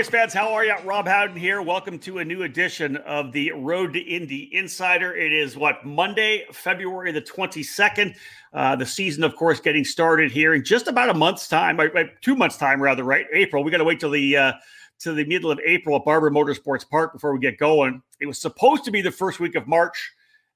race 0.00 0.08
fans? 0.08 0.32
How 0.32 0.54
are 0.54 0.64
you? 0.64 0.74
Rob 0.82 1.06
Howden 1.06 1.36
here. 1.36 1.60
Welcome 1.60 1.98
to 1.98 2.20
a 2.20 2.24
new 2.24 2.44
edition 2.44 2.96
of 2.96 3.32
the 3.32 3.52
Road 3.52 3.92
to 3.92 4.00
Indy 4.00 4.48
Insider. 4.56 5.14
It 5.14 5.30
is 5.30 5.58
what 5.58 5.84
Monday, 5.84 6.46
February 6.52 7.12
the 7.12 7.20
twenty 7.20 7.62
second. 7.62 8.14
Uh, 8.54 8.74
the 8.76 8.86
season, 8.86 9.22
of 9.24 9.36
course, 9.36 9.60
getting 9.60 9.84
started 9.84 10.30
here 10.30 10.54
in 10.54 10.64
just 10.64 10.88
about 10.88 11.10
a 11.10 11.14
month's 11.14 11.48
time, 11.48 11.76
right, 11.76 12.08
two 12.22 12.34
months' 12.34 12.56
time, 12.56 12.82
rather. 12.82 13.04
Right, 13.04 13.26
April. 13.34 13.62
We 13.62 13.70
got 13.70 13.76
to 13.76 13.84
wait 13.84 14.00
till 14.00 14.08
the 14.08 14.38
uh, 14.38 14.52
to 15.00 15.12
the 15.12 15.26
middle 15.26 15.50
of 15.50 15.60
April 15.66 15.96
at 15.96 16.06
Barber 16.06 16.30
Motorsports 16.30 16.88
Park 16.88 17.12
before 17.12 17.34
we 17.34 17.38
get 17.38 17.58
going. 17.58 18.02
It 18.22 18.26
was 18.26 18.40
supposed 18.40 18.86
to 18.86 18.90
be 18.90 19.02
the 19.02 19.12
first 19.12 19.38
week 19.38 19.54
of 19.54 19.68
March 19.68 20.12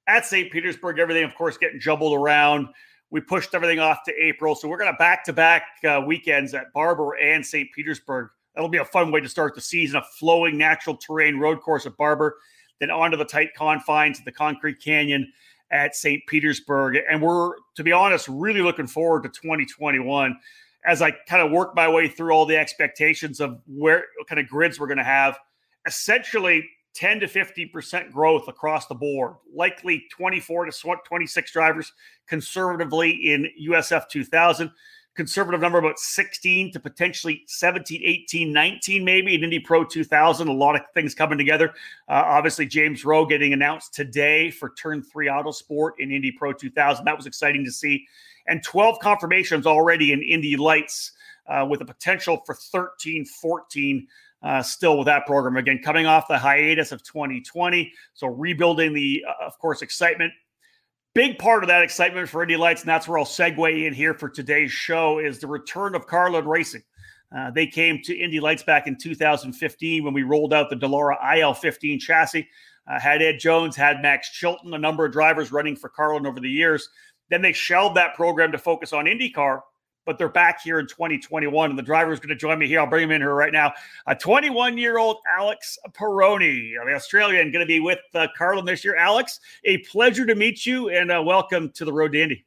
at 0.07 0.25
St. 0.25 0.51
Petersburg. 0.51 0.99
Everything, 0.99 1.25
of 1.25 1.35
course, 1.35 1.59
getting 1.59 1.81
jumbled 1.81 2.19
around. 2.19 2.69
We 3.11 3.21
pushed 3.21 3.55
everything 3.55 3.79
off 3.79 4.05
to 4.07 4.13
April, 4.19 4.55
so 4.55 4.69
we're 4.69 4.79
going 4.79 4.91
to 4.91 4.97
back 4.97 5.23
to 5.25 5.35
back 5.35 5.65
uh 5.87 6.01
weekends 6.07 6.55
at 6.55 6.73
Barber 6.73 7.19
and 7.19 7.45
St. 7.45 7.69
Petersburg. 7.75 8.31
That'll 8.55 8.69
be 8.69 8.79
a 8.79 8.85
fun 8.85 9.11
way 9.11 9.21
to 9.21 9.29
start 9.29 9.55
the 9.55 9.61
season. 9.61 9.97
A 9.97 10.03
flowing 10.19 10.57
natural 10.57 10.97
terrain 10.97 11.39
road 11.39 11.61
course 11.61 11.87
at 11.87 11.97
Barber, 11.97 12.37
then 12.81 12.91
onto 12.91 13.17
the 13.17 13.25
tight 13.25 13.55
confines 13.55 14.19
of 14.19 14.25
the 14.25 14.33
concrete 14.33 14.81
canyon 14.83 15.33
at 15.71 15.97
St. 15.97 16.23
Petersburg. 16.27 16.99
And 17.11 17.21
we're, 17.21 17.53
to 17.77 17.83
be 17.83 17.93
honest, 17.93 18.29
really 18.29 18.63
looking 18.63 18.87
forward 18.87 19.25
to 19.25 19.29
2021 19.29 20.39
as 20.87 21.03
I 21.03 21.11
kind 21.11 21.43
of 21.43 21.51
work 21.51 21.75
my 21.75 21.89
way 21.89 22.09
through 22.09 22.33
all 22.33 22.47
the 22.47 22.57
expectations 22.57 23.41
of 23.41 23.61
where 23.67 24.05
kind 24.29 24.39
of 24.39 24.47
grids 24.47 24.79
we're 24.79 24.87
going 24.87 24.99
to 24.99 25.05
have. 25.05 25.39
Essentially, 25.87 26.69
10 26.95 27.21
to 27.21 27.27
50% 27.27 28.13
growth 28.13 28.47
across 28.47 28.87
the 28.87 28.95
board, 28.95 29.35
likely 29.53 30.05
24 30.17 30.67
to 30.67 30.97
26 31.05 31.53
drivers 31.53 31.93
conservatively 32.29 33.11
in 33.11 33.49
USF 33.69 34.09
2000 34.09 34.71
conservative 35.15 35.61
number 35.61 35.79
about 35.79 35.99
16 35.99 36.73
to 36.73 36.81
potentially 36.81 37.43
17, 37.47 38.01
18, 38.03 38.53
19, 38.53 39.05
maybe 39.05 39.35
in 39.35 39.45
Indy 39.45 39.61
Pro 39.61 39.85
2000. 39.85 40.49
A 40.49 40.53
lot 40.53 40.75
of 40.75 40.83
things 40.93 41.15
coming 41.15 41.39
together. 41.39 41.71
Uh, 42.09 42.23
obviously, 42.27 42.67
James 42.67 43.05
Rowe 43.05 43.25
getting 43.25 43.53
announced 43.53 43.95
today 43.95 44.51
for 44.51 44.71
Turn 44.71 45.03
3 45.03 45.29
Autosport 45.29 45.93
in 45.99 46.11
Indy 46.11 46.33
Pro 46.33 46.53
2000. 46.53 47.05
That 47.05 47.17
was 47.17 47.27
exciting 47.27 47.65
to 47.65 47.71
see. 47.73 48.07
And 48.47 48.63
12 48.63 48.99
confirmations 49.01 49.67
already 49.67 50.13
in 50.13 50.23
Indy 50.23 50.57
Lights 50.57 51.13
uh, 51.47 51.67
with 51.69 51.81
a 51.81 51.87
potential 51.87 52.43
for 52.45 52.55
13, 52.55 53.25
14. 53.25 54.07
Uh, 54.43 54.63
still 54.63 54.99
with 54.99 55.07
that 55.07 55.25
program 55.25 55.57
again 55.57 55.81
coming 55.83 56.05
off 56.05 56.29
the 56.29 56.37
hiatus 56.37 56.93
of 56.93 57.03
2020 57.03 57.91
so 58.13 58.27
rebuilding 58.27 58.93
the 58.93 59.25
uh, 59.27 59.47
of 59.47 59.59
course 59.59 59.81
excitement 59.81 60.31
big 61.15 61.39
part 61.39 61.63
of 61.63 61.69
that 61.69 61.83
excitement 61.83 62.29
for 62.29 62.43
Indy 62.43 62.57
Lights, 62.57 62.83
and 62.83 62.89
that's 62.89 63.09
where 63.09 63.19
I'll 63.19 63.25
segue 63.25 63.87
in 63.87 63.95
here 63.95 64.15
for 64.15 64.29
today's 64.29 64.73
show, 64.73 65.21
is 65.21 65.39
the 65.39 65.47
return 65.47 65.95
of 65.95 66.07
Carlin 66.07 66.47
Racing. 66.47 66.83
Uh, 67.35 67.51
they 67.51 67.67
came 67.67 68.01
to 68.03 68.17
Indy 68.17 68.41
Lights 68.41 68.63
back 68.63 68.87
in 68.87 68.97
2015 68.97 70.05
when 70.05 70.15
we 70.15 70.23
rolled 70.23 70.53
out 70.53 70.71
the 70.71 70.77
Dallara 70.77 71.21
IL15 71.21 72.01
chassis. 72.01 72.49
Uh, 72.87 73.01
had 73.01 73.23
Ed 73.23 73.39
Jones, 73.39 73.75
had 73.75 74.03
Max 74.03 74.31
Chilton, 74.31 74.75
a 74.75 74.79
number 74.79 75.07
of 75.07 75.13
drivers 75.13 75.51
running 75.51 75.75
for 75.75 75.89
Carlin 75.89 76.27
over 76.27 76.39
the 76.39 76.51
years. 76.51 76.89
Then 77.31 77.41
they 77.41 77.53
shelved 77.53 77.97
that 77.97 78.15
program 78.15 78.53
to 78.53 78.59
focus 78.59 78.93
on 78.93 79.07
IndyCar 79.07 79.63
but 80.05 80.19
they're 80.19 80.29
back 80.29 80.63
here 80.63 80.79
in 80.79 80.87
2021. 80.87 81.71
And 81.71 81.79
the 81.79 81.83
driver 81.83 82.13
is 82.13 82.21
going 82.21 82.31
to 82.31 82.37
join 82.37 82.59
me 82.59 82.67
here. 82.67 82.81
I'll 82.81 82.87
bring 82.87 83.05
him 83.05 83.11
in 83.11 83.21
here 83.21 83.35
right 83.35 83.53
now. 83.53 83.73
A 84.07 84.15
21 84.15 84.79
year 84.79 84.99
old 84.99 85.19
Alex 85.39 85.79
Peroni, 85.93 86.73
the 86.85 86.95
Australian, 86.95 87.51
going 87.51 87.65
to 87.65 87.67
be 87.67 87.81
with 87.81 88.01
uh, 88.15 88.27
Carlin 88.37 88.65
this 88.65 88.85
year. 88.85 88.97
Alex, 88.97 89.41
a 89.65 89.79
pleasure 89.79 90.27
to 90.27 90.35
meet 90.35 90.67
you 90.67 90.91
and 90.91 91.11
uh, 91.11 91.23
welcome 91.25 91.71
to 91.71 91.85
the 91.85 91.93
Road 91.93 92.13
to 92.13 92.23
Indy. 92.23 92.45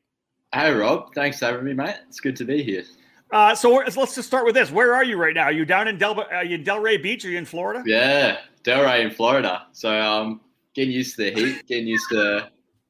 Hey, 0.53 0.73
Rob. 0.73 1.13
Thanks 1.13 1.39
for 1.39 1.45
having 1.45 1.65
me, 1.65 1.73
mate. 1.73 1.95
It's 2.07 2.19
good 2.19 2.35
to 2.37 2.45
be 2.45 2.63
here. 2.63 2.83
Uh, 3.31 3.53
so 3.53 3.69
let's 3.71 4.15
just 4.15 4.23
start 4.23 4.45
with 4.45 4.55
this. 4.55 4.71
Where 4.71 4.93
are 4.93 5.03
you 5.03 5.17
right 5.17 5.33
now? 5.33 5.43
Are 5.43 5.51
you 5.51 5.65
down 5.65 5.87
in 5.87 5.97
Del, 5.97 6.19
are 6.31 6.45
you 6.45 6.55
in 6.55 6.63
Delray 6.63 7.01
Beach? 7.01 7.25
Are 7.25 7.29
you 7.29 7.37
in 7.37 7.45
Florida? 7.45 7.83
Yeah, 7.85 8.37
Delray 8.63 9.01
in 9.01 9.11
Florida. 9.11 9.67
So 9.73 9.99
um, 9.99 10.39
getting 10.73 10.93
used 10.93 11.17
to 11.17 11.23
the 11.23 11.31
heat, 11.31 11.67
getting 11.67 11.87
used 11.87 12.09
to 12.11 12.49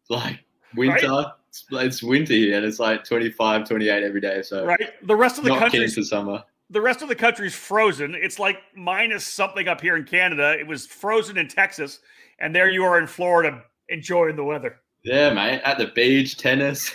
like 0.10 0.44
winter. 0.76 1.08
Right? 1.10 1.26
It's 1.72 2.04
winter 2.04 2.34
here 2.34 2.58
and 2.58 2.66
it's 2.66 2.80
like 2.80 3.04
25, 3.04 3.68
28 3.68 4.04
every 4.04 4.22
day. 4.22 4.42
So 4.42 4.66
right, 4.66 4.94
the 5.06 5.16
rest 5.16 5.38
of 5.38 5.44
the 5.44 5.58
country 5.58 5.88
for 5.88 6.04
summer. 6.04 6.44
The 6.70 6.82
rest 6.82 7.02
of 7.02 7.08
the 7.08 7.16
country's 7.16 7.56
frozen. 7.56 8.14
It's 8.14 8.40
like 8.40 8.58
minus 8.76 9.26
something 9.26 9.68
up 9.68 9.80
here 9.80 9.96
in 9.96 10.04
Canada. 10.04 10.58
It 10.60 10.68
was 10.68 10.86
frozen 10.86 11.38
in 11.38 11.48
Texas, 11.48 12.00
and 12.40 12.54
there 12.54 12.70
you 12.70 12.84
are 12.84 13.00
in 13.00 13.08
Florida 13.08 13.64
enjoying 13.90 14.36
the 14.36 14.44
weather. 14.44 14.80
Yeah, 15.04 15.34
mate, 15.34 15.62
at 15.64 15.78
the 15.78 15.88
beach, 15.88 16.38
tennis. 16.38 16.92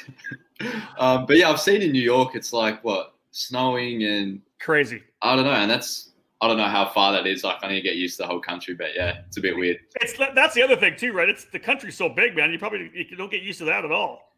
um, 0.99 1.25
but 1.25 1.39
yeah, 1.39 1.51
I've 1.51 1.61
seen 1.61 1.81
in 1.81 1.93
New 1.93 2.03
York, 2.03 2.35
it's 2.35 2.53
like 2.53 2.85
what 2.85 3.15
snowing 3.31 4.05
and 4.05 4.43
crazy. 4.61 5.03
I 5.23 5.35
don't 5.37 5.47
know, 5.47 5.53
and 5.53 5.71
that's 5.71 6.11
I 6.43 6.49
don't 6.49 6.57
know 6.57 6.69
how 6.69 6.89
far 6.89 7.13
that 7.13 7.27
is. 7.27 7.45
Like 7.45 7.59
I 7.63 7.69
need 7.69 7.77
to 7.77 7.83
get 7.83 7.97
used 7.97 8.17
to 8.17 8.25
the 8.25 8.27
whole 8.27 8.41
country, 8.41 8.75
but 8.75 8.89
yeah, 8.95 9.21
it's 9.27 9.37
a 9.37 9.41
bit 9.41 9.57
weird. 9.57 9.79
It's 10.01 10.15
that's 10.35 10.55
the 10.55 10.63
other 10.63 10.77
thing 10.77 10.97
too, 10.97 11.13
right? 11.13 11.29
It's 11.29 11.45
the 11.45 11.59
country's 11.59 11.97
so 11.97 12.09
big, 12.09 12.37
man. 12.37 12.53
You 12.53 12.59
probably 12.59 12.91
you 12.95 13.17
don't 13.17 13.31
get 13.31 13.43
used 13.43 13.61
to 13.61 13.65
that 13.67 13.85
at 13.85 13.93
all. 13.93 14.32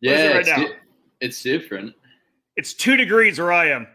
Yeah, 0.00 0.12
it 0.12 0.28
right 0.28 0.40
it's, 0.40 0.48
now? 0.48 0.56
Di- 0.56 0.72
it's 1.20 1.42
different. 1.42 1.94
It's 2.56 2.74
two 2.74 2.96
degrees 2.96 3.38
where 3.38 3.52
I 3.52 3.70
am. 3.70 3.86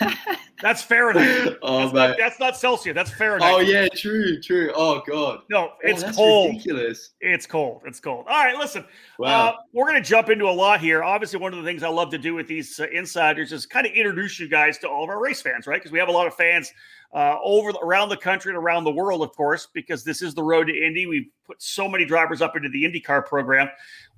That's 0.62 0.82
Fahrenheit. 0.82 1.58
oh, 1.62 1.80
that's, 1.80 1.92
not, 1.92 2.16
that's, 2.18 2.40
not, 2.40 2.56
Celsius. 2.56 2.94
That's 2.94 3.10
Fahrenheit. 3.10 3.52
Oh 3.54 3.60
yeah, 3.60 3.88
true, 3.94 4.40
true. 4.40 4.72
Oh 4.74 5.02
god. 5.06 5.40
No, 5.50 5.72
it's 5.82 6.02
oh, 6.02 6.12
cold. 6.12 6.50
Ridiculous. 6.52 7.10
It's 7.20 7.46
cold. 7.46 7.82
It's 7.84 8.00
cold. 8.00 8.26
All 8.28 8.44
right, 8.44 8.56
listen. 8.56 8.84
Wow. 9.18 9.48
Uh, 9.48 9.56
we're 9.72 9.86
going 9.86 10.02
to 10.02 10.08
jump 10.08 10.30
into 10.30 10.46
a 10.46 10.50
lot 10.52 10.80
here. 10.80 11.02
Obviously, 11.02 11.38
one 11.38 11.52
of 11.52 11.58
the 11.58 11.64
things 11.64 11.82
I 11.82 11.88
love 11.88 12.10
to 12.10 12.18
do 12.18 12.34
with 12.34 12.48
these 12.48 12.80
uh, 12.80 12.86
insiders 12.92 13.52
is 13.52 13.66
kind 13.66 13.86
of 13.86 13.92
introduce 13.92 14.40
you 14.40 14.48
guys 14.48 14.78
to 14.78 14.88
all 14.88 15.04
of 15.04 15.10
our 15.10 15.20
race 15.20 15.42
fans, 15.42 15.66
right? 15.66 15.80
Because 15.80 15.92
we 15.92 15.98
have 15.98 16.08
a 16.08 16.12
lot 16.12 16.26
of 16.26 16.34
fans 16.34 16.72
uh, 17.12 17.36
over 17.42 17.70
around 17.82 18.08
the 18.08 18.16
country 18.16 18.50
and 18.50 18.58
around 18.58 18.84
the 18.84 18.92
world, 18.92 19.22
of 19.22 19.32
course, 19.36 19.68
because 19.72 20.04
this 20.04 20.22
is 20.22 20.34
the 20.34 20.42
road 20.42 20.68
to 20.68 20.74
Indy. 20.74 21.06
We've 21.06 21.28
put 21.46 21.62
so 21.62 21.88
many 21.88 22.04
drivers 22.04 22.40
up 22.40 22.56
into 22.56 22.68
the 22.68 22.84
IndyCar 22.84 23.26
program. 23.26 23.68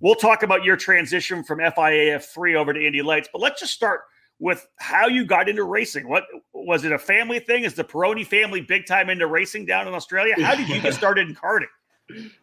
We'll 0.00 0.14
talk 0.14 0.42
about 0.42 0.64
your 0.64 0.76
transition 0.76 1.42
from 1.42 1.58
FIA 1.58 2.18
F3 2.18 2.54
over 2.54 2.72
to 2.72 2.84
Indy 2.84 3.02
Lights, 3.02 3.28
but 3.32 3.40
let's 3.40 3.60
just 3.60 3.72
start 3.72 4.02
with 4.40 4.66
how 4.76 5.08
you 5.08 5.24
got 5.24 5.48
into 5.48 5.64
racing. 5.64 6.08
What 6.08 6.24
was 6.52 6.84
it 6.84 6.92
a 6.92 6.98
family 6.98 7.40
thing? 7.40 7.64
Is 7.64 7.74
the 7.74 7.84
Peroni 7.84 8.26
family 8.26 8.60
big 8.60 8.86
time 8.86 9.10
into 9.10 9.26
racing 9.26 9.66
down 9.66 9.88
in 9.88 9.94
Australia? 9.94 10.34
How 10.40 10.54
did 10.54 10.68
you 10.68 10.80
get 10.80 10.94
started 11.02 11.28
in 11.28 11.34
karting? 11.34 11.66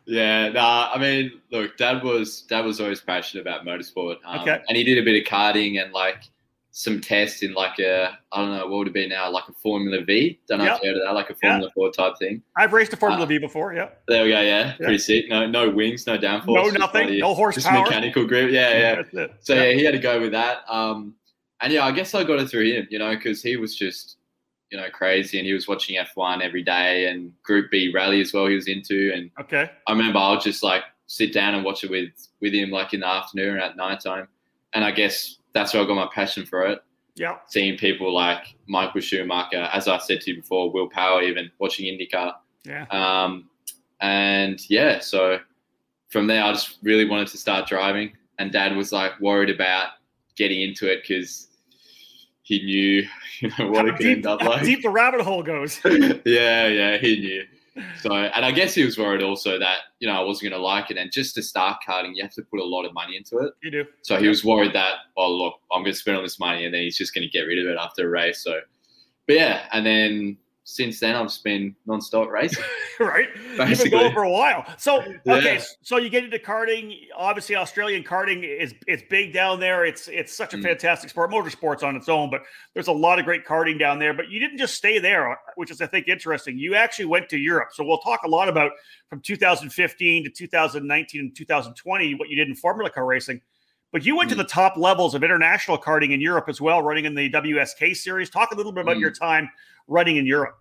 Yeah, 0.05 0.49
nah. 0.49 0.91
I 0.93 0.99
mean, 0.99 1.41
look, 1.51 1.77
Dad 1.77 2.03
was 2.03 2.41
Dad 2.43 2.65
was 2.65 2.79
always 2.79 3.01
passionate 3.01 3.41
about 3.41 3.65
motorsport. 3.65 4.17
Um, 4.25 4.41
okay, 4.41 4.61
and 4.67 4.77
he 4.77 4.83
did 4.83 4.97
a 4.97 5.03
bit 5.03 5.19
of 5.19 5.27
karting 5.27 5.81
and 5.81 5.91
like 5.91 6.23
some 6.77 6.99
tests 6.99 7.41
in 7.41 7.53
like 7.53 7.79
a 7.79 8.19
I 8.33 8.41
don't 8.41 8.51
know 8.51 8.67
what 8.67 8.79
would 8.79 8.87
it 8.89 8.93
be 8.93 9.07
now 9.07 9.31
like 9.31 9.47
a 9.47 9.53
Formula 9.53 10.03
V. 10.03 10.39
Don't 10.47 10.59
know 10.59 10.65
yep. 10.65 10.75
if 10.75 10.83
you 10.83 10.89
heard 10.89 10.97
of 10.97 11.07
that, 11.07 11.13
like 11.13 11.29
a 11.29 11.35
Formula 11.35 11.63
yep. 11.67 11.73
Four 11.73 11.91
type 11.91 12.17
thing. 12.19 12.43
I've 12.57 12.73
raced 12.73 12.93
a 12.93 12.97
Formula 12.97 13.23
uh, 13.23 13.27
V 13.27 13.39
before. 13.39 13.73
Yeah. 13.73 13.89
There 14.07 14.23
we 14.23 14.31
go. 14.31 14.41
Yeah, 14.41 14.67
yep. 14.67 14.77
pretty 14.77 14.97
sick. 14.97 15.29
No, 15.29 15.47
no 15.47 15.69
wings, 15.69 16.05
no 16.05 16.17
downforce. 16.17 16.45
No 16.47 16.67
nothing. 16.71 17.17
no 17.17 17.33
horsepower. 17.33 17.73
Just 17.73 17.89
mechanical 17.89 18.27
grip. 18.27 18.51
Yeah, 18.51 19.01
yeah. 19.13 19.27
so 19.39 19.55
yeah, 19.55 19.71
he 19.71 19.83
had 19.83 19.93
to 19.93 19.99
go 19.99 20.19
with 20.19 20.33
that. 20.33 20.69
Um, 20.69 21.15
and 21.65 21.73
yeah, 21.73 21.83
I 21.83 21.91
guess 21.91 22.13
I 22.13 22.23
got 22.23 22.39
it 22.39 22.47
through 22.47 22.71
him. 22.71 22.87
You 22.91 22.99
know, 22.99 23.15
because 23.15 23.41
he 23.41 23.57
was 23.57 23.75
just 23.75 24.17
you 24.71 24.77
know 24.77 24.87
crazy, 24.91 25.39
and 25.39 25.47
he 25.47 25.53
was 25.53 25.67
watching 25.67 25.97
F1 25.97 26.41
every 26.41 26.63
day 26.63 27.07
and 27.07 27.33
Group 27.43 27.71
B 27.71 27.91
rally 27.93 28.21
as 28.21 28.31
well. 28.31 28.45
He 28.45 28.55
was 28.55 28.67
into, 28.67 29.11
and 29.13 29.31
okay, 29.39 29.71
I 29.87 29.91
remember 29.91 30.19
I 30.19 30.31
would 30.31 30.41
just 30.41 30.63
like 30.63 30.83
sit 31.07 31.33
down 31.33 31.55
and 31.55 31.65
watch 31.65 31.83
it 31.83 31.89
with 31.89 32.11
with 32.39 32.53
him 32.53 32.69
like 32.69 32.93
in 32.93 32.99
the 33.01 33.07
afternoon 33.07 33.55
or 33.55 33.59
at 33.59 33.75
night 33.75 33.99
time, 33.99 34.27
and 34.73 34.85
I 34.85 34.91
guess 34.91 35.39
that's 35.53 35.73
where 35.73 35.83
I 35.83 35.87
got 35.87 35.95
my 35.95 36.09
passion 36.13 36.45
for 36.45 36.65
it. 36.67 36.83
Yeah. 37.15 37.37
Seeing 37.47 37.77
people 37.77 38.13
like 38.13 38.55
Michael 38.67 39.01
Schumacher, 39.01 39.69
as 39.73 39.87
I 39.87 39.97
said 39.97 40.21
to 40.21 40.31
you 40.31 40.41
before, 40.41 40.71
Will 40.71 40.89
Power, 40.89 41.21
even 41.23 41.49
watching 41.59 41.85
IndyCar. 41.85 42.33
Yeah. 42.65 42.85
Um, 42.91 43.49
and 44.01 44.59
yeah, 44.69 44.99
so 44.99 45.39
from 46.09 46.27
there, 46.27 46.43
I 46.43 46.51
just 46.51 46.77
really 46.83 47.07
wanted 47.07 47.27
to 47.29 47.37
start 47.37 47.67
driving. 47.67 48.11
And 48.37 48.51
dad 48.51 48.75
was 48.75 48.91
like 48.91 49.17
worried 49.21 49.49
about 49.49 49.91
getting 50.35 50.61
into 50.61 50.91
it 50.91 51.03
because 51.03 51.44
he 52.45 52.63
knew, 52.63 53.07
you 53.39 53.49
know, 53.57 53.71
what 53.71 53.85
how 53.85 53.87
it 53.87 53.97
could 53.97 54.03
deep, 54.03 54.17
end 54.17 54.27
up 54.27 54.41
like. 54.41 54.63
deep 54.63 54.83
the 54.83 54.89
rabbit 54.89 55.21
hole 55.21 55.41
goes. 55.41 55.81
yeah, 56.25 56.67
yeah, 56.67 56.97
he 56.97 57.19
knew. 57.19 57.43
So, 58.01 58.13
and 58.13 58.45
I 58.45 58.51
guess 58.51 58.73
he 58.73 58.85
was 58.85 58.97
worried 58.97 59.21
also 59.21 59.59
that 59.59 59.79
you 59.99 60.07
know 60.07 60.13
I 60.13 60.21
wasn't 60.23 60.51
going 60.51 60.61
to 60.61 60.65
like 60.65 60.91
it, 60.91 60.97
and 60.97 61.11
just 61.11 61.33
to 61.35 61.41
start 61.41 61.79
karting, 61.85 62.11
you 62.15 62.23
have 62.23 62.33
to 62.35 62.43
put 62.43 62.59
a 62.59 62.63
lot 62.63 62.85
of 62.85 62.93
money 62.93 63.17
into 63.17 63.39
it. 63.39 63.53
You 63.63 63.71
do. 63.71 63.85
So 64.03 64.17
he 64.17 64.27
was 64.27 64.45
worried 64.45 64.73
that, 64.73 64.93
oh 65.17 65.29
look, 65.29 65.55
I'm 65.71 65.81
going 65.81 65.91
to 65.91 65.99
spend 65.99 66.17
all 66.17 66.23
this 66.23 66.39
money, 66.39 66.65
and 66.65 66.73
then 66.73 66.83
he's 66.83 66.97
just 66.97 67.13
going 67.13 67.23
to 67.23 67.31
get 67.31 67.41
rid 67.41 67.57
of 67.57 67.65
it 67.65 67.77
after 67.77 68.07
a 68.07 68.09
race. 68.09 68.43
So, 68.43 68.59
but 69.27 69.35
yeah, 69.35 69.65
and 69.73 69.85
then 69.85 70.37
since 70.67 70.99
then 70.99 71.15
I've 71.15 71.31
been 71.43 71.75
non-stop 71.85 72.27
racing. 72.27 72.63
right? 72.99 73.27
Basically. 73.55 73.69
You've 73.69 73.79
been 73.79 73.91
going 73.91 74.13
for 74.13 74.23
a 74.23 74.31
while. 74.31 74.65
So 74.77 74.99
okay, 75.27 75.55
yeah. 75.55 75.63
so 75.83 75.97
you 75.97 76.09
get 76.09 76.23
into 76.23 76.39
karting. 76.39 76.97
Obviously, 77.15 77.55
Australian 77.55 78.03
karting 78.03 78.43
is 78.43 78.73
it's 78.87 79.03
big 79.07 79.31
down 79.31 79.59
there. 79.59 79.85
It's 79.85 80.07
it's 80.07 80.35
such 80.35 80.55
a 80.55 80.57
mm. 80.57 80.63
fantastic 80.63 81.11
sport. 81.11 81.29
Motorsports 81.29 81.83
on 81.83 81.95
its 81.95 82.09
own, 82.09 82.31
but 82.31 82.41
there's 82.73 82.87
a 82.87 82.91
lot 82.91 83.19
of 83.19 83.25
great 83.25 83.45
karting 83.45 83.77
down 83.77 83.99
there. 83.99 84.13
But 84.13 84.29
you 84.29 84.39
didn't 84.39 84.57
just 84.57 84.73
stay 84.73 84.97
there, 84.97 85.37
which 85.55 85.69
is 85.69 85.81
I 85.81 85.85
think 85.85 86.07
interesting. 86.07 86.57
You 86.57 86.73
actually 86.73 87.05
went 87.05 87.29
to 87.29 87.37
Europe. 87.37 87.69
So 87.71 87.83
we'll 87.83 87.99
talk 87.99 88.21
a 88.25 88.29
lot 88.29 88.49
about 88.49 88.71
from 89.07 89.21
2015 89.21 90.23
to 90.23 90.29
2019 90.31 91.21
and 91.21 91.35
2020 91.35 92.15
what 92.15 92.29
you 92.29 92.35
did 92.35 92.47
in 92.47 92.55
Formula 92.55 92.89
Car 92.89 93.05
racing. 93.05 93.39
But 93.91 94.03
you 94.03 94.17
went 94.17 94.29
mm. 94.29 94.33
to 94.33 94.37
the 94.39 94.45
top 94.45 94.77
levels 94.77 95.13
of 95.13 95.23
international 95.23 95.77
karting 95.77 96.11
in 96.11 96.19
Europe 96.19 96.49
as 96.49 96.59
well, 96.59 96.81
running 96.81 97.05
in 97.05 97.13
the 97.13 97.29
WSK 97.29 97.95
series. 97.95 98.31
Talk 98.31 98.51
a 98.51 98.55
little 98.55 98.71
bit 98.71 98.81
about 98.81 98.97
mm. 98.97 99.01
your 99.01 99.11
time 99.11 99.47
running 99.87 100.17
in 100.17 100.25
Europe. 100.25 100.57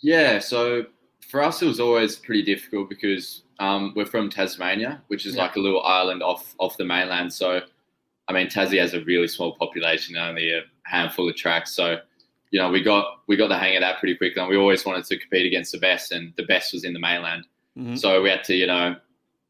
Yeah, 0.00 0.38
so 0.38 0.86
for 1.28 1.42
us, 1.42 1.60
it 1.62 1.66
was 1.66 1.80
always 1.80 2.16
pretty 2.16 2.42
difficult 2.42 2.88
because 2.88 3.42
um, 3.58 3.92
we're 3.96 4.06
from 4.06 4.30
Tasmania, 4.30 5.02
which 5.08 5.26
is 5.26 5.34
Yeah. 5.34 5.42
like 5.42 5.56
a 5.56 5.60
little 5.60 5.82
island 5.82 6.22
off 6.22 6.54
off 6.58 6.76
the 6.76 6.84
mainland. 6.84 7.32
So, 7.32 7.60
I 8.28 8.32
mean, 8.32 8.46
Tassie 8.46 8.78
has 8.78 8.94
a 8.94 9.02
really 9.04 9.26
small 9.28 9.56
population, 9.56 10.16
only 10.16 10.52
a 10.52 10.62
handful 10.84 11.28
of 11.28 11.34
tracks. 11.36 11.72
So, 11.74 11.98
you 12.50 12.60
know, 12.60 12.70
we 12.70 12.82
got 12.82 13.20
we 13.26 13.36
got 13.36 13.48
the 13.48 13.58
hang 13.58 13.76
of 13.76 13.80
that 13.82 13.98
pretty 13.98 14.14
quickly, 14.14 14.40
and 14.40 14.48
we 14.48 14.56
always 14.56 14.84
wanted 14.86 15.04
to 15.06 15.18
compete 15.18 15.46
against 15.46 15.72
the 15.72 15.78
best, 15.78 16.12
and 16.12 16.32
the 16.36 16.44
best 16.44 16.72
was 16.72 16.84
in 16.84 16.92
the 16.92 17.00
mainland. 17.00 17.46
Mhm. 17.76 17.98
So 17.98 18.22
we 18.22 18.30
had 18.30 18.44
to, 18.44 18.54
you 18.54 18.66
know, 18.66 18.96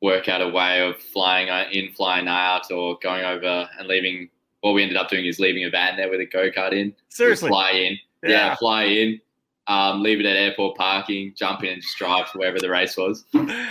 work 0.01 0.29
out 0.29 0.41
a 0.41 0.49
way 0.49 0.81
of 0.81 0.97
flying 0.97 1.51
uh, 1.51 1.67
in, 1.71 1.93
flying 1.93 2.29
out, 2.29 2.71
or 2.73 2.99
going 3.03 3.25
over 3.25 3.69
and 3.79 3.87
leaving. 3.89 4.31
What 4.63 4.73
we 4.73 4.83
ended 4.83 4.97
up 4.97 5.09
doing 5.09 5.27
is 5.27 5.39
leaving 5.39 5.65
a 5.65 5.71
van 5.71 5.97
there 5.97 6.11
with 6.11 6.21
a 6.21 6.27
go 6.27 6.51
kart 6.51 6.73
in. 6.73 6.95
Seriously. 7.11 7.49
fly 7.49 7.71
in, 7.73 7.99
yeah, 8.23 8.31
Yeah. 8.31 8.55
fly 8.57 8.85
in, 8.85 9.21
um, 9.67 10.03
leave 10.03 10.19
it 10.21 10.27
at 10.27 10.37
airport 10.37 10.77
parking, 10.77 11.35
jump 11.37 11.63
in, 11.63 11.75
and 11.75 11.83
just 11.83 11.97
drive 11.99 12.31
to 12.33 12.39
wherever 12.39 12.59
the 12.59 12.71
race 12.71 12.97
was. 12.97 13.25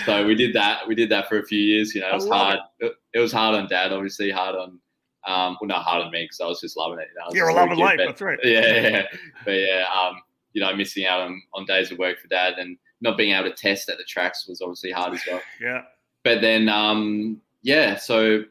So 0.05 0.25
we 0.25 0.35
did 0.35 0.53
that. 0.53 0.87
We 0.87 0.93
did 0.95 1.09
that 1.09 1.27
for 1.27 1.39
a 1.39 1.43
few 1.45 1.59
years. 1.59 1.95
You 1.95 2.01
know, 2.01 2.09
it 2.09 2.13
was 2.15 2.27
hard. 2.29 2.59
It. 2.79 2.93
it 3.13 3.19
was 3.19 3.31
hard 3.31 3.55
on 3.55 3.67
Dad, 3.67 3.91
obviously, 3.91 4.29
hard 4.31 4.55
on. 4.55 4.79
Um, 5.25 5.57
well, 5.59 5.67
not 5.67 5.83
hard 5.83 6.05
on 6.05 6.11
me 6.11 6.23
because 6.23 6.39
I 6.39 6.45
was 6.45 6.61
just 6.61 6.77
loving 6.77 6.99
it. 6.99 7.07
You 7.13 7.19
know, 7.19 7.27
You're 7.33 7.49
a 7.49 7.53
loving 7.53 7.77
life. 7.77 7.97
but- 7.97 8.05
That's 8.07 8.21
right. 8.21 8.39
yeah, 8.43 8.87
yeah, 8.89 9.03
but 9.43 9.51
yeah, 9.51 9.85
um, 9.93 10.21
you 10.53 10.61
know, 10.61 10.73
missing 10.75 11.05
out 11.05 11.19
on, 11.21 11.41
on 11.53 11.65
days 11.65 11.91
of 11.91 11.97
work 11.97 12.19
for 12.21 12.27
dad 12.29 12.53
and 12.59 12.77
not 13.01 13.17
being 13.17 13.33
able 13.33 13.49
to 13.49 13.55
test 13.55 13.89
at 13.89 13.97
the 13.97 14.03
tracks 14.05 14.47
was 14.47 14.61
obviously 14.61 14.91
hard 14.91 15.13
as 15.15 15.21
well. 15.29 15.41
Yeah. 15.61 15.81
But 16.23 16.41
then, 16.41 16.69
um, 16.69 17.41
yeah, 17.61 17.95
so 17.97 18.43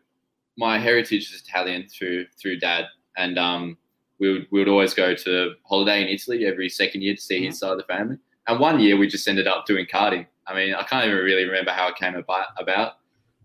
my 0.59 0.79
heritage 0.79 1.33
is 1.33 1.43
Italian 1.47 1.89
through 1.89 2.27
through 2.41 2.59
dad, 2.59 2.87
and 3.17 3.39
um, 3.39 3.79
we 4.19 4.33
would 4.33 4.47
we 4.51 4.59
would 4.59 4.69
always 4.69 4.95
go 4.95 5.15
to 5.15 5.53
holiday 5.65 6.03
in 6.03 6.09
Italy 6.09 6.47
every 6.47 6.69
second 6.69 7.03
year 7.03 7.15
to 7.15 7.21
see 7.21 7.45
his 7.45 7.59
side 7.59 7.73
of 7.73 7.79
the 7.79 7.85
family. 7.85 8.17
And 8.49 8.61
one 8.61 8.81
year 8.81 8.97
we 8.97 9.09
just 9.09 9.27
ended 9.27 9.47
up 9.47 9.67
doing 9.67 9.87
karting. 9.87 10.27
I 10.47 10.55
mean, 10.55 10.75
I 10.75 10.85
can't 10.85 11.05
even 11.05 11.19
really 11.19 11.45
remember 11.45 11.73
how 11.73 11.89
it 11.89 11.97
came 11.97 12.15
about. 12.15 12.47
about. 12.59 12.93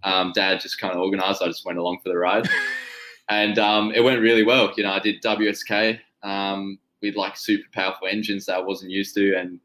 Um, 0.04 0.32
dad 0.34 0.60
just 0.60 0.80
kind 0.80 0.94
of 0.94 1.00
organised. 1.00 1.44
I 1.44 1.48
just 1.48 1.64
went 1.64 1.78
along 1.78 2.00
for 2.04 2.10
the 2.10 2.18
ride 2.18 2.50
and 3.32 3.58
um, 3.58 3.92
it 3.96 4.04
went 4.04 4.22
really 4.22 4.44
well. 4.44 4.72
You 4.76 4.84
know, 4.84 4.92
I 4.92 5.00
did 5.00 5.22
WSK 5.22 6.00
um, 6.22 6.78
with 7.02 7.16
like 7.16 7.38
super 7.38 7.68
powerful 7.74 8.08
engines 8.08 8.46
that 8.46 8.56
I 8.56 8.60
wasn't 8.60 8.92
used 8.92 9.16
to, 9.16 9.36
and 9.36 9.60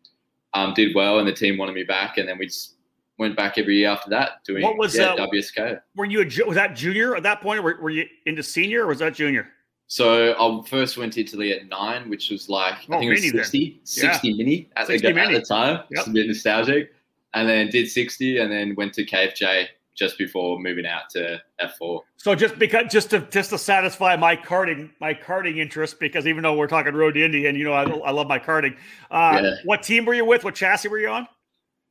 um, 0.55 0.73
did 0.73 0.94
well. 0.94 1.19
And 1.19 1.29
the 1.29 1.32
team 1.32 1.59
wanted 1.59 1.75
me 1.75 1.82
back, 1.82 2.17
and 2.17 2.29
then 2.29 2.38
we 2.38 2.47
just 2.47 2.76
went 3.19 3.37
back 3.37 3.59
every 3.59 3.76
year 3.79 3.88
after 3.88 4.11
that 4.11 4.44
doing 4.44 4.62
What 4.62 4.79
was, 4.79 4.97
yeah, 4.97 5.14
uh, 5.14 5.26
WSK. 5.26 5.81
Were 5.97 6.05
you 6.05 6.20
a, 6.20 6.44
was 6.47 6.55
that 6.55 6.76
junior 6.76 7.17
at 7.17 7.23
that 7.25 7.41
point? 7.41 7.62
Were, 7.62 7.79
were 7.81 7.91
you 7.91 8.06
into 8.26 8.43
senior 8.43 8.85
or 8.85 8.88
was 8.88 9.00
that 9.00 9.14
junior? 9.14 9.49
So 9.88 10.35
I 10.35 10.69
first 10.69 10.97
went 10.99 11.12
to 11.15 11.21
Italy 11.21 11.53
at 11.53 11.69
nine, 11.69 12.11
which 12.11 12.31
was 12.31 12.49
like 12.49 12.75
Oh, 12.91 12.97
I 12.97 12.99
think 12.99 13.05
it 13.05 13.11
was 13.11 13.21
mini 13.21 13.31
then. 13.33 13.44
60, 13.44 13.81
60 13.85 14.35
mini 14.35 14.69
at, 14.77 14.87
60 14.88 15.06
the, 15.06 15.15
mini. 15.15 15.35
at 15.37 15.41
the 15.41 15.47
time. 15.47 15.85
It's 15.91 16.06
a 16.06 16.11
bit 16.11 16.27
nostalgic. 16.27 16.93
And 17.35 17.49
then 17.49 17.69
did 17.69 17.88
60 17.91 18.38
and 18.38 18.50
then 18.50 18.75
went 18.75 18.94
to 18.94 19.05
KFJ 19.05 19.67
just 19.94 20.19
before 20.19 20.59
moving 20.59 20.87
out 20.87 21.09
to 21.11 21.41
F4. 21.61 22.00
So 22.17 22.35
just 22.35 22.59
because 22.59 22.91
just 22.91 23.11
to 23.11 23.21
just 23.31 23.50
to 23.50 23.59
satisfy 23.59 24.17
my 24.17 24.37
karting 24.37 24.91
my 25.00 25.15
karting 25.15 25.59
interest 25.59 26.00
because 26.00 26.27
even 26.27 26.43
though 26.43 26.55
we're 26.55 26.67
talking 26.67 26.94
road 26.94 27.15
to 27.15 27.25
Indy 27.25 27.47
and 27.47 27.56
you 27.56 27.65
know 27.65 27.73
I, 27.73 27.85
I 27.85 28.11
love 28.11 28.27
my 28.27 28.38
karting. 28.38 28.77
Uh, 29.11 29.41
Yeah. 29.43 29.55
What 29.65 29.83
team 29.83 30.05
were 30.05 30.15
you 30.15 30.25
with? 30.25 30.44
What 30.44 30.55
chassis 30.55 30.88
were 30.88 30.99
you 30.99 31.09
on? 31.09 31.29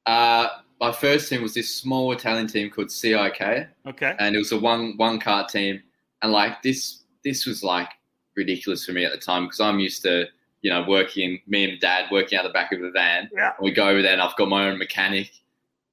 Uh, 0.06 0.50
my 0.80 0.92
first 0.92 1.30
team 1.30 1.42
was 1.42 1.54
this 1.54 1.74
small 1.74 2.12
Italian 2.12 2.48
team 2.48 2.70
called 2.70 2.92
CIK. 2.92 3.68
Okay. 3.88 4.16
and 4.20 4.36
it 4.36 4.38
was 4.40 4.52
a 4.52 4.60
one 4.60 4.98
one 4.98 5.20
cart 5.20 5.50
team 5.50 5.82
and 6.22 6.32
like 6.32 6.62
this 6.62 7.04
this 7.26 7.46
was 7.46 7.62
like 7.64 7.90
ridiculous 8.38 8.86
for 8.86 8.94
me 8.94 9.04
at 9.04 9.12
the 9.12 9.18
time 9.18 9.44
because 9.46 9.60
i'm 9.60 9.80
used 9.80 10.02
to 10.04 10.26
you 10.62 10.70
know 10.72 10.84
working 10.88 11.40
me 11.48 11.70
and 11.70 11.80
dad 11.82 12.06
working 12.12 12.38
out 12.40 12.44
the 12.44 12.50
back 12.50 12.72
of 12.72 12.80
the 12.80 12.92
van 12.92 13.30
Yeah. 13.34 13.52
we 13.62 13.72
go 13.72 13.90
over 13.90 14.02
there 14.02 14.14
and 14.14 14.22
i've 14.22 14.36
got 14.38 14.48
my 14.48 14.70
own 14.70 14.78
mechanic 14.78 15.32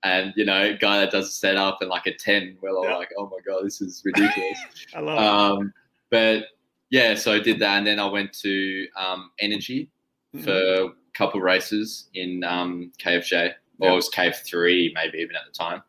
and 0.04 0.32
you 0.36 0.44
know 0.44 0.76
guy 0.80 0.98
that 1.00 1.10
does 1.10 1.26
the 1.26 1.32
setup 1.32 1.78
and 1.80 1.90
like 1.90 2.06
a 2.06 2.14
10 2.14 2.58
well 2.62 2.78
i'm 2.84 2.90
Yeah. 2.90 2.96
like 2.96 3.10
oh 3.18 3.26
my 3.26 3.38
god 3.44 3.64
this 3.64 3.80
is 3.80 4.02
ridiculous 4.04 4.58
I 4.94 5.00
love 5.00 5.18
it. 5.18 5.24
um 5.62 5.72
but 6.10 6.44
yeah 6.90 7.14
so 7.14 7.32
i 7.32 7.38
did 7.38 7.58
that 7.60 7.78
and 7.78 7.86
then 7.86 7.98
i 7.98 8.06
went 8.06 8.32
to 8.40 8.86
um 8.96 9.30
energy 9.40 9.88
Mhm. 10.34 10.44
for 10.44 10.84
a 10.86 10.88
couple 11.12 11.40
races 11.42 12.08
in 12.14 12.42
um, 12.42 12.90
KFJ, 12.98 13.32
or 13.80 13.88
Yeah. 13.88 13.92
it 13.92 13.94
was 13.94 14.08
KF3 14.08 14.94
maybe 14.94 15.18
even 15.18 15.36
at 15.36 15.42
the 15.46 15.52
time. 15.52 15.82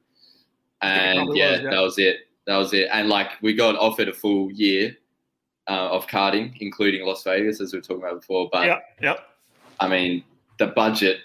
And 0.81 1.33
yeah, 1.33 1.51
was, 1.51 1.61
yeah. 1.61 1.69
that 1.69 1.79
was 1.81 1.97
it. 1.97 2.17
That 2.45 2.57
was 2.57 2.73
it. 2.73 2.89
And 2.91 3.07
like 3.07 3.29
we 3.41 3.53
got 3.53 3.77
offered 3.77 4.09
a 4.09 4.13
full 4.13 4.51
year 4.51 4.97
uh, 5.67 5.89
of 5.91 6.07
karting, 6.07 6.53
including 6.59 7.05
Las 7.05 7.23
Vegas, 7.23 7.61
as 7.61 7.73
we 7.73 7.79
were 7.79 7.83
talking 7.83 8.03
about 8.03 8.19
before. 8.21 8.49
But 8.51 8.65
Yep. 8.67 8.83
Yep. 9.01 9.19
I 9.79 9.87
mean, 9.87 10.23
the 10.59 10.67
budget 10.67 11.19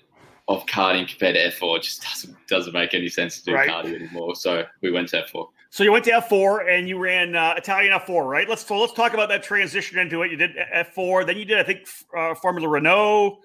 of 0.49 0.65
karting 0.67 1.07
compared 1.07 1.35
to 1.35 1.51
F4 1.51 1.83
just 1.83 2.03
doesn't 2.03 2.37
doesn't 2.49 2.73
make 2.73 2.95
any 2.95 3.09
sense 3.09 3.39
to 3.41 3.45
do 3.47 3.55
Right. 3.55 3.69
karting 3.69 3.95
anymore. 3.95 4.35
So 4.37 4.65
we 4.81 4.91
went 4.91 5.09
to 5.11 5.23
F4. 5.25 5.49
So 5.71 5.85
you 5.85 5.93
went 5.93 6.05
to 6.07 6.13
F4 6.13 6.67
and 6.71 6.89
you 6.89 6.99
ran 6.99 7.37
uh, 7.37 7.53
Italian 7.57 7.93
F4, 7.93 8.25
right? 8.27 8.49
Let's 8.49 8.65
so 8.65 8.79
let's 8.79 8.95
talk 8.95 9.13
about 9.13 9.29
that 9.29 9.43
transition 9.43 9.99
into 9.99 10.23
it. 10.23 10.31
You 10.31 10.39
did 10.39 10.53
F4, 10.75 11.27
then 11.27 11.37
you 11.37 11.45
did 11.45 11.59
I 11.59 11.63
think 11.63 11.87
uh, 12.17 12.35
Formula 12.35 12.67
Renault. 12.69 13.41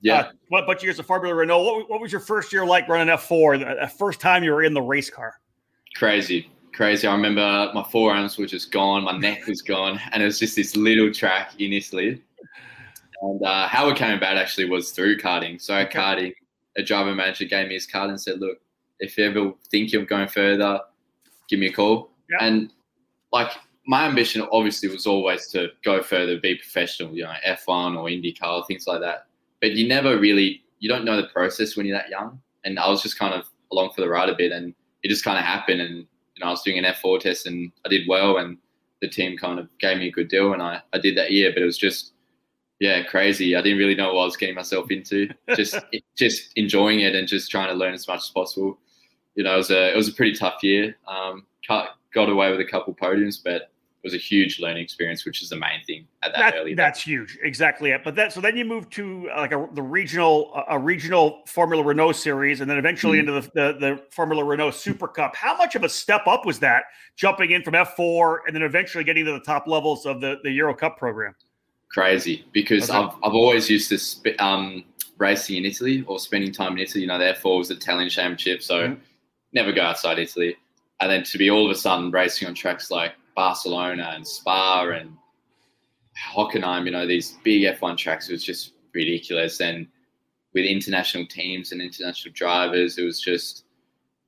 Yeah. 0.00 0.14
Uh, 0.18 0.30
what 0.48 0.66
bunch 0.66 0.78
of 0.78 0.84
years 0.84 0.98
of 0.98 1.06
Formula 1.06 1.34
Renault? 1.34 1.62
What, 1.62 1.90
what 1.90 2.00
was 2.00 2.10
your 2.10 2.20
first 2.20 2.52
year 2.52 2.64
like 2.66 2.88
running 2.88 3.12
F4? 3.14 3.58
The, 3.60 3.80
the 3.82 3.88
first 3.88 4.20
time 4.20 4.42
you 4.42 4.50
were 4.52 4.62
in 4.64 4.74
the 4.74 4.82
race 4.82 5.10
car. 5.10 5.34
crazy, 5.94 6.50
crazy. 6.78 7.08
I 7.08 7.12
remember 7.12 7.72
my 7.74 7.82
forearms 7.82 8.38
were 8.38 8.46
just 8.46 8.70
gone, 8.70 9.02
my 9.02 9.18
neck 9.18 9.48
was 9.48 9.62
gone, 9.62 10.00
and 10.12 10.22
it 10.22 10.26
was 10.26 10.38
just 10.38 10.54
this 10.54 10.76
little 10.76 11.12
track 11.12 11.60
in 11.60 11.72
Italy. 11.72 12.22
And 13.20 13.42
uh, 13.42 13.66
how 13.66 13.88
it 13.88 13.96
came 13.96 14.16
about 14.16 14.36
actually 14.36 14.70
was 14.70 14.92
through 14.92 15.18
karting. 15.18 15.60
So 15.60 15.76
Okay. 15.76 15.98
karting, 15.98 16.34
a 16.76 16.84
driver 16.84 17.12
manager 17.16 17.46
gave 17.46 17.66
me 17.66 17.74
his 17.74 17.84
card 17.84 18.10
and 18.10 18.20
said, 18.20 18.38
"Look, 18.38 18.58
if 19.00 19.18
you 19.18 19.24
ever 19.24 19.52
think 19.72 19.90
you're 19.92 20.04
going 20.04 20.28
further, 20.28 20.80
give 21.48 21.58
me 21.58 21.66
a 21.66 21.72
call." 21.72 22.10
Yeah. 22.30 22.46
And 22.46 22.70
like 23.32 23.50
my 23.84 24.06
ambition, 24.06 24.46
obviously, 24.52 24.88
was 24.88 25.04
always 25.04 25.48
to 25.48 25.70
go 25.82 26.00
further, 26.00 26.38
be 26.38 26.54
professional, 26.54 27.12
you 27.12 27.24
know, 27.24 27.34
F1 27.44 27.96
or 27.98 28.04
IndyCar, 28.06 28.68
things 28.68 28.86
like 28.86 29.00
that. 29.00 29.26
But 29.60 29.72
you 29.72 29.88
never 29.88 30.16
really, 30.16 30.62
you 30.78 30.88
don't 30.88 31.04
know 31.04 31.16
the 31.16 31.26
process 31.26 31.76
when 31.76 31.86
you're 31.86 31.98
that 31.98 32.08
young. 32.08 32.40
And 32.64 32.78
I 32.78 32.88
was 32.88 33.02
just 33.02 33.18
kind 33.18 33.34
of 33.34 33.46
along 33.72 33.90
for 33.96 34.00
the 34.00 34.08
ride 34.08 34.28
a 34.28 34.36
bit, 34.36 34.52
and 34.52 34.72
it 35.02 35.08
just 35.08 35.24
kind 35.24 35.38
of 35.38 35.44
happened. 35.44 35.80
And 35.80 36.06
you 36.38 36.44
know, 36.44 36.48
I 36.48 36.50
was 36.50 36.62
doing 36.62 36.78
an 36.78 36.84
F4 36.84 37.20
test, 37.20 37.46
and 37.46 37.72
I 37.84 37.88
did 37.88 38.08
well, 38.08 38.38
and 38.38 38.58
the 39.02 39.08
team 39.08 39.36
kind 39.36 39.58
of 39.58 39.68
gave 39.80 39.98
me 39.98 40.08
a 40.08 40.12
good 40.12 40.28
deal, 40.28 40.52
and 40.52 40.62
I, 40.62 40.80
I 40.92 40.98
did 40.98 41.16
that 41.16 41.32
year. 41.32 41.52
But 41.52 41.62
it 41.62 41.66
was 41.66 41.78
just, 41.78 42.12
yeah, 42.78 43.02
crazy. 43.02 43.56
I 43.56 43.62
didn't 43.62 43.78
really 43.78 43.94
know 43.94 44.14
what 44.14 44.22
I 44.22 44.26
was 44.26 44.36
getting 44.36 44.54
myself 44.54 44.90
into. 44.90 45.28
Just 45.56 45.76
just 46.16 46.52
enjoying 46.56 47.00
it 47.00 47.14
and 47.14 47.26
just 47.26 47.50
trying 47.50 47.68
to 47.68 47.74
learn 47.74 47.94
as 47.94 48.06
much 48.06 48.20
as 48.20 48.30
possible. 48.30 48.78
You 49.34 49.44
know, 49.44 49.54
it 49.54 49.56
was 49.56 49.70
a 49.70 49.92
it 49.92 49.96
was 49.96 50.08
a 50.08 50.12
pretty 50.12 50.34
tough 50.36 50.62
year. 50.62 50.96
Um, 51.06 51.46
got, 51.66 51.96
got 52.14 52.28
away 52.28 52.50
with 52.50 52.60
a 52.60 52.64
couple 52.64 52.94
podiums, 52.94 53.42
but 53.42 53.70
was 54.08 54.14
a 54.14 54.18
huge 54.18 54.58
learning 54.58 54.82
experience, 54.82 55.24
which 55.24 55.42
is 55.42 55.48
the 55.50 55.56
main 55.56 55.82
thing 55.86 56.06
at 56.22 56.32
that, 56.32 56.38
That, 56.38 56.54
early. 56.60 56.74
that's 56.74 57.00
huge, 57.02 57.38
exactly. 57.42 57.90
it. 57.90 58.02
But 58.04 58.14
that 58.16 58.32
so 58.32 58.40
then 58.40 58.56
you 58.56 58.64
move 58.64 58.88
to 58.90 59.28
uh, 59.34 59.40
like 59.40 59.52
a, 59.52 59.68
the 59.74 59.82
regional 59.82 60.52
a- 60.68 60.78
regional 60.78 61.42
Formula 61.46 61.82
Renault 61.84 62.12
series, 62.12 62.60
and 62.60 62.70
then 62.70 62.78
eventually 62.78 63.18
Mhm. 63.18 63.20
into 63.20 63.32
the, 63.32 63.40
the 63.54 63.78
the 63.78 64.02
Formula 64.10 64.42
Renault 64.44 64.72
Super 64.72 65.08
Cup. 65.08 65.36
How 65.36 65.56
much 65.56 65.74
of 65.74 65.84
a 65.84 65.88
step 65.88 66.26
up 66.26 66.46
was 66.46 66.58
that 66.60 66.84
jumping 67.16 67.50
in 67.50 67.62
from 67.62 67.74
F 67.74 67.94
four 67.96 68.42
and 68.46 68.54
then 68.56 68.62
eventually 68.62 69.04
getting 69.04 69.24
to 69.26 69.32
the 69.32 69.40
top 69.40 69.66
levels 69.66 70.06
of 70.06 70.20
the 70.20 70.38
the 70.42 70.50
Euro 70.52 70.74
Cup 70.74 70.96
program? 70.98 71.34
crazy 71.90 72.44
because 72.52 72.90
Okay. 72.90 72.98
I've, 72.98 73.14
I've 73.24 73.32
always 73.32 73.70
used 73.70 73.88
to 73.88 73.96
sp- 73.96 74.36
um, 74.40 74.84
racing 75.16 75.56
in 75.56 75.64
Italy 75.64 76.04
or 76.06 76.18
spending 76.18 76.52
time 76.52 76.72
in 76.72 76.78
Italy. 76.80 77.00
You 77.02 77.06
know, 77.08 77.18
therefore 77.18 77.58
was 77.58 77.68
the 77.68 77.74
Italian 77.76 78.10
Championship, 78.10 78.62
so 78.62 78.88
Mhm. 78.88 78.98
never 79.54 79.72
go 79.72 79.82
outside 79.82 80.18
Italy. 80.18 80.56
And 81.00 81.10
then 81.10 81.22
to 81.24 81.38
be 81.38 81.48
all 81.48 81.64
of 81.64 81.70
a 81.70 81.74
sudden 81.74 82.10
racing 82.10 82.46
on 82.48 82.54
tracks 82.54 82.90
like 82.90 83.12
Barcelona 83.42 84.10
and 84.16 84.26
Spa 84.26 84.82
and 84.90 85.16
Hockenheim, 86.34 86.86
you 86.86 86.90
know, 86.90 87.06
these 87.06 87.38
big 87.44 87.62
F1 87.62 87.96
tracks, 87.96 88.28
it 88.28 88.32
was 88.32 88.42
just 88.42 88.72
ridiculous. 88.92 89.60
And 89.60 89.86
with 90.54 90.64
international 90.64 91.24
teams 91.26 91.70
and 91.70 91.80
international 91.80 92.34
drivers, 92.34 92.98
it 92.98 93.04
was 93.04 93.20
just, 93.20 93.62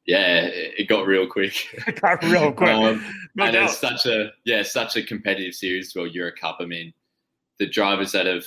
yeah, 0.06 0.42
it, 0.42 0.74
it 0.78 0.88
got 0.88 1.08
real 1.08 1.26
quick. 1.26 1.54
Got 2.00 2.22
real 2.22 2.52
quick, 2.52 2.70
Um, 2.70 3.04
no 3.34 3.44
and 3.46 3.54
doubt. 3.54 3.70
it's 3.70 3.78
such 3.78 4.06
a 4.06 4.30
yeah, 4.44 4.62
such 4.62 4.96
a 4.96 5.02
competitive 5.02 5.54
series 5.54 5.90
for 5.90 6.06
Euro 6.06 6.30
Cup. 6.40 6.58
I 6.60 6.66
mean, 6.66 6.92
the 7.58 7.66
drivers 7.66 8.12
that 8.12 8.26
have 8.26 8.46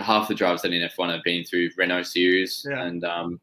half 0.00 0.28
the 0.28 0.34
drivers 0.36 0.62
that 0.62 0.72
in 0.72 0.88
F1 0.88 1.12
have 1.12 1.24
been 1.24 1.42
through 1.44 1.70
Renault 1.76 2.04
series, 2.04 2.64
Yeah. 2.70 2.84
and 2.84 3.04
um, 3.04 3.40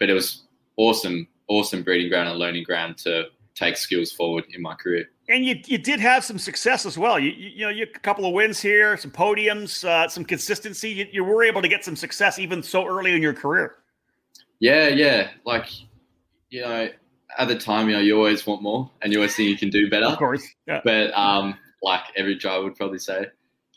but 0.00 0.08
it 0.08 0.14
was 0.14 0.44
awesome, 0.78 1.28
awesome 1.48 1.82
breeding 1.82 2.08
ground 2.08 2.30
and 2.30 2.38
learning 2.38 2.64
ground 2.64 2.96
to 2.98 3.24
take 3.54 3.76
skills 3.76 4.10
forward 4.12 4.44
in 4.54 4.62
my 4.62 4.74
career. 4.74 5.10
And 5.28 5.44
you, 5.44 5.60
you 5.66 5.78
did 5.78 5.98
have 5.98 6.24
some 6.24 6.38
success 6.38 6.86
as 6.86 6.96
well. 6.96 7.18
You, 7.18 7.30
you, 7.30 7.48
you 7.48 7.64
know, 7.64 7.68
you 7.70 7.84
a 7.84 7.98
couple 7.98 8.26
of 8.26 8.32
wins 8.32 8.60
here, 8.60 8.96
some 8.96 9.10
podiums, 9.10 9.84
uh, 9.84 10.08
some 10.08 10.24
consistency. 10.24 10.90
You, 10.90 11.06
you 11.10 11.24
were 11.24 11.42
able 11.42 11.62
to 11.62 11.68
get 11.68 11.84
some 11.84 11.96
success 11.96 12.38
even 12.38 12.62
so 12.62 12.86
early 12.86 13.14
in 13.14 13.22
your 13.22 13.34
career. 13.34 13.76
Yeah, 14.60 14.88
yeah, 14.88 15.30
like 15.44 15.68
you 16.50 16.62
know, 16.62 16.88
at 17.38 17.48
the 17.48 17.58
time, 17.58 17.88
you 17.88 17.94
know, 17.94 18.00
you 18.00 18.16
always 18.16 18.46
want 18.46 18.62
more, 18.62 18.90
and 19.02 19.12
you 19.12 19.18
always 19.18 19.34
think 19.34 19.48
you 19.48 19.58
can 19.58 19.68
do 19.68 19.90
better. 19.90 20.06
Of 20.06 20.18
course, 20.18 20.46
yeah. 20.66 20.80
but 20.84 21.12
um, 21.14 21.58
like 21.82 22.04
every 22.16 22.36
driver 22.36 22.64
would 22.64 22.76
probably 22.76 23.00
say. 23.00 23.26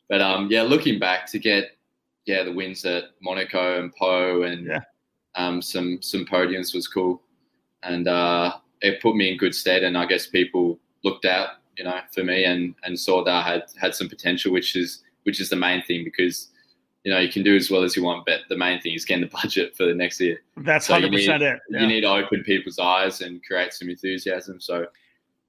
But 0.07 0.21
um, 0.21 0.47
yeah, 0.51 0.61
looking 0.61 0.99
back 0.99 1.29
to 1.31 1.39
get 1.39 1.71
yeah, 2.25 2.43
the 2.43 2.51
wins 2.51 2.85
at 2.85 3.05
Monaco 3.21 3.79
and 3.81 3.93
Pau 3.95 4.43
and 4.43 4.67
Yeah. 4.67 4.79
um, 5.35 5.61
some 5.61 5.99
some 6.01 6.25
podiums 6.25 6.75
was 6.75 6.87
cool, 6.87 7.23
and 7.81 8.07
uh, 8.07 8.53
it 8.81 9.01
put 9.01 9.15
me 9.15 9.31
in 9.31 9.37
good 9.37 9.55
stead. 9.55 9.83
And 9.83 9.97
I 9.97 10.05
guess 10.05 10.27
people 10.27 10.79
looked 11.03 11.25
out, 11.25 11.49
you 11.77 11.83
know, 11.83 11.99
for 12.11 12.23
me 12.23 12.45
and 12.45 12.75
and 12.83 12.99
saw 12.99 13.23
that 13.23 13.33
I 13.33 13.41
had 13.41 13.63
had 13.79 13.95
some 13.95 14.09
potential, 14.09 14.51
which 14.51 14.75
is 14.75 15.03
which 15.23 15.39
is 15.39 15.49
the 15.49 15.55
main 15.55 15.83
thing 15.83 16.03
because 16.03 16.49
you 17.03 17.11
know 17.11 17.19
you 17.19 17.29
can 17.29 17.43
do 17.43 17.55
as 17.55 17.69
well 17.69 17.83
as 17.83 17.95
you 17.95 18.03
want, 18.03 18.25
but 18.25 18.41
the 18.49 18.57
main 18.57 18.81
thing 18.81 18.93
is 18.93 19.05
getting 19.05 19.23
the 19.23 19.37
budget 19.41 19.75
for 19.75 19.85
the 19.85 19.93
next 19.93 20.19
year. 20.19 20.41
That's 20.57 20.87
So 20.87 20.95
you 20.95 21.03
hundred 21.03 21.17
percent 21.17 21.43
it. 21.43 21.59
You 21.69 21.87
need 21.87 22.01
to 22.01 22.09
open 22.09 22.43
people's 22.43 22.79
eyes 22.79 23.21
and 23.21 23.43
create 23.43 23.73
some 23.73 23.89
enthusiasm. 23.89 24.59
So 24.59 24.87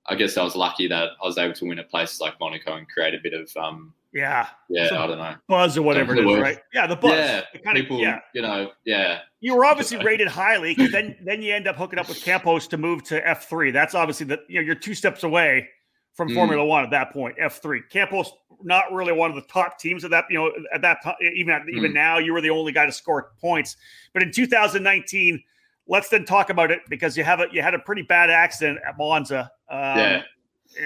I 0.07 0.15
guess 0.15 0.37
I 0.37 0.43
was 0.43 0.57
lucky 0.57 0.89
that 0.89 1.11
I 1.23 1.27
was 1.27 1.39
able 1.39 1.55
to 1.55 1.65
win 1.67 1.79
at 1.79 1.91
places 1.91 2.21
like 2.21 2.39
Monaco 2.41 2.77
and 2.77 2.89
create 2.89 3.15
a 3.15 3.19
bit 3.23 3.35
of 3.35 3.55
um, 3.57 3.93
yeah, 4.13 4.49
yeah, 4.69 4.89
Some 4.89 4.99
I 4.99 5.07
don't 5.07 5.19
know. 5.19 5.35
buzz 5.49 5.77
or 5.79 5.83
whatever 5.83 6.15
it 6.17 6.25
the 6.25 6.41
right? 6.41 6.59
Yeah, 6.75 6.87
the 6.87 6.97
buzz. 6.97 7.13
Yeah, 7.13 7.43
The 7.53 7.59
kind 7.61 7.77
of- 7.79 7.83
people, 7.85 7.99
yeah. 8.01 8.19
you 8.35 8.43
know, 8.43 8.71
yeah, 8.85 9.21
You 9.41 9.55
were 9.55 9.65
obviously 9.65 10.03
rated 10.05 10.29
highly 10.29 10.75
because 10.75 10.91
then 10.93 11.17
then 11.23 11.43
you 11.43 11.55
end 11.55 11.67
up 11.69 11.77
hooking 11.77 11.99
up 11.99 12.09
with 12.09 12.23
Campos 12.23 12.67
to 12.69 12.77
move 12.77 13.03
to 13.05 13.27
F 13.27 13.49
three. 13.49 13.71
That's 13.71 13.95
obviously 13.95 14.27
the 14.27 14.41
you 14.49 14.57
know 14.61 14.67
you're 14.67 14.75
two 14.75 14.95
steps 14.95 15.23
away 15.23 15.69
from 16.15 16.29
Mm. 16.29 16.35
Formula 16.35 16.65
One 16.65 16.85
at 16.85 16.91
that 16.91 17.13
point. 17.13 17.37
F 17.39 17.63
three. 17.63 17.83
Campos 17.91 18.33
not 18.63 18.93
really 18.93 19.13
one 19.13 19.31
of 19.31 19.37
the 19.37 19.43
top 19.51 19.79
teams 19.79 20.05
at 20.05 20.11
that 20.11 20.25
you 20.29 20.39
know 20.39 20.53
at 20.75 20.83
that 20.83 21.03
time. 21.03 21.15
Even 21.35 21.55
at, 21.55 21.63
even 21.73 21.93
Mm. 21.93 21.95
now, 21.95 22.19
you 22.19 22.33
were 22.33 22.41
the 22.43 22.51
only 22.51 22.73
guy 22.73 22.85
to 22.87 22.93
score 22.93 23.31
points. 23.41 23.77
But 24.13 24.23
in 24.23 24.31
2019, 24.33 25.43
let's 25.87 26.09
then 26.11 26.25
talk 26.25 26.51
about 26.51 26.71
it 26.71 26.81
because 26.91 27.17
you 27.17 27.25
have 27.25 27.41
a 27.41 27.47
you 27.53 27.63
had 27.63 27.75
a 27.75 27.79
pretty 27.79 28.03
bad 28.03 28.29
accident 28.29 28.81
at 28.87 28.99
Monza. 28.99 29.51
Um, 29.71 29.79
yeah, 29.99 30.23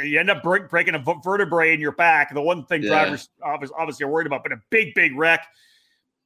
you 0.05 0.19
end 0.19 0.31
up 0.31 0.43
break, 0.43 0.69
breaking 0.69 0.95
a 0.95 0.99
vertebrae 1.23 1.75
in 1.75 1.81
your 1.81 1.93
back. 1.93 2.33
The 2.33 2.41
one 2.41 2.65
thing 2.67 2.83
Yeah. 2.83 2.89
drivers 2.91 3.29
obviously, 3.43 3.77
obviously 3.79 4.05
are 4.05 4.09
worried 4.09 4.27
about, 4.27 4.43
but 4.43 4.53
a 4.53 4.61
big, 4.71 4.95
big 4.95 5.17
wreck. 5.17 5.47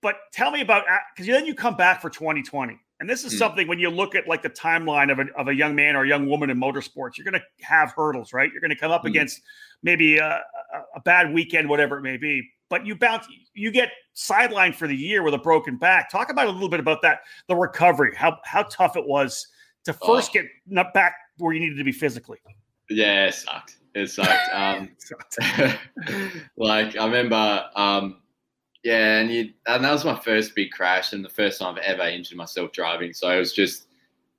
But 0.00 0.17
tell 0.33 0.50
me 0.50 0.61
about 0.61 0.85
because 1.15 1.27
then 1.27 1.45
you 1.45 1.55
come 1.55 1.77
back 1.77 2.00
for 2.00 2.09
2020, 2.09 2.79
and 3.00 3.11
this 3.11 3.25
is 3.25 3.33
Hmm. 3.33 3.38
something 3.38 3.67
when 3.69 3.81
you 3.81 3.91
look 3.91 4.15
at 4.15 4.29
like 4.29 4.43
the 4.43 4.50
timeline 4.50 5.11
of 5.11 5.19
a, 5.19 5.25
of 5.37 5.49
a 5.49 5.55
young 5.55 5.75
man 5.75 5.97
or 5.97 6.05
a 6.05 6.09
young 6.09 6.29
woman 6.29 6.50
in 6.50 6.59
motorsports, 6.59 7.17
you're 7.19 7.25
going 7.29 7.41
to 7.41 7.65
have 7.67 7.93
hurdles, 7.97 8.33
right? 8.33 8.50
You're 8.53 8.61
going 8.61 8.71
to 8.71 8.77
come 8.77 8.93
up 8.93 9.03
Hmm. 9.03 9.09
against 9.09 9.41
maybe 9.83 10.19
a, 10.19 10.27
a, 10.75 10.79
a 10.97 11.00
bad 11.00 11.33
weekend, 11.35 11.69
whatever 11.69 11.99
it 11.99 12.03
may 12.03 12.17
be. 12.17 12.49
But 12.69 12.87
you 12.87 12.95
bounce, 12.95 13.27
you 13.55 13.71
get 13.73 13.91
sidelined 14.15 14.75
for 14.77 14.87
the 14.87 14.95
year 14.97 15.23
with 15.23 15.35
a 15.35 15.38
broken 15.38 15.79
back. 15.79 16.11
Talk 16.11 16.31
about 16.31 16.47
a 16.47 16.50
little 16.50 16.69
bit 16.69 16.81
about 16.81 17.03
that, 17.03 17.23
the 17.49 17.57
recovery, 17.57 18.15
how 18.15 18.38
how 18.45 18.62
tough 18.65 18.97
it 18.97 19.07
was 19.07 19.49
to 19.85 19.93
first 19.93 20.31
Oh. 20.37 20.43
get 20.75 20.93
back 20.95 21.15
where 21.38 21.53
you 21.55 21.61
needed 21.61 21.79
to 21.79 21.85
be 21.85 21.93
physically. 21.93 22.38
Yeah. 22.90 23.26
It 23.26 23.35
sucked. 23.35 23.76
It 23.95 24.11
sucked. 24.11 24.33
Um, 24.52 24.90
like 26.57 26.97
I 26.97 27.04
remember, 27.04 27.64
um, 27.75 28.18
yeah, 28.85 29.18
and 29.18 29.30
you, 29.30 29.50
and 29.66 29.85
that 29.85 29.92
was 29.92 30.04
my 30.04 30.18
first 30.18 30.54
big 30.54 30.71
crash 30.71 31.12
and 31.12 31.25
the 31.25 31.28
first 31.28 31.61
time 31.61 31.75
I've 31.75 31.83
ever 31.83 32.02
injured 32.02 32.38
myself 32.38 32.73
driving. 32.73 33.12
So 33.12 33.30
it 33.30 33.38
was 33.38 33.52
just 33.52 33.88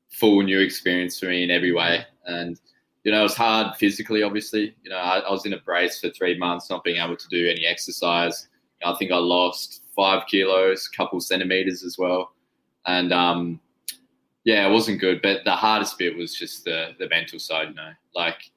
full 0.10 0.42
new 0.42 0.60
experience 0.60 1.20
for 1.20 1.28
me 1.28 1.44
in 1.44 1.52
every 1.52 1.72
way. 1.72 2.06
And 2.26 2.60
you 3.04 3.12
know, 3.12 3.20
it 3.20 3.24
was 3.24 3.36
hard 3.36 3.76
physically. 3.78 4.24
Obviously, 4.24 4.76
you 4.84 4.90
know, 4.90 4.98
I, 4.98 5.20
I 5.20 5.32
was 5.32 5.46
in 5.46 5.54
a 5.54 5.60
brace 5.60 6.00
for 6.00 6.10
three 6.10 6.38
months, 6.38 6.70
not 6.70 6.84
being 6.84 7.02
able 7.02 7.16
to 7.16 7.28
do 7.30 7.50
any 7.50 7.66
exercise. 7.66 8.48
I 8.84 8.94
think 8.96 9.12
I 9.12 9.18
lost 9.18 9.84
five 9.96 10.24
kilos, 10.28 10.90
a 10.92 10.96
couple 10.96 11.20
centimeters 11.20 11.84
as 11.84 11.98
well, 11.98 12.34
and 12.86 13.12
um, 13.12 13.60
yeah, 14.50 14.68
it 14.68 14.72
wasn't 14.72 15.00
good. 15.00 15.22
But 15.22 15.46
the 15.46 15.52
hardest 15.52 16.00
bit 16.00 16.18
was 16.18 16.34
just 16.34 16.66
the 16.66 16.96
the 16.98 17.08
mental 17.08 17.38
side, 17.38 17.70
you 17.70 17.76
know, 17.76 17.92
like 18.16 18.50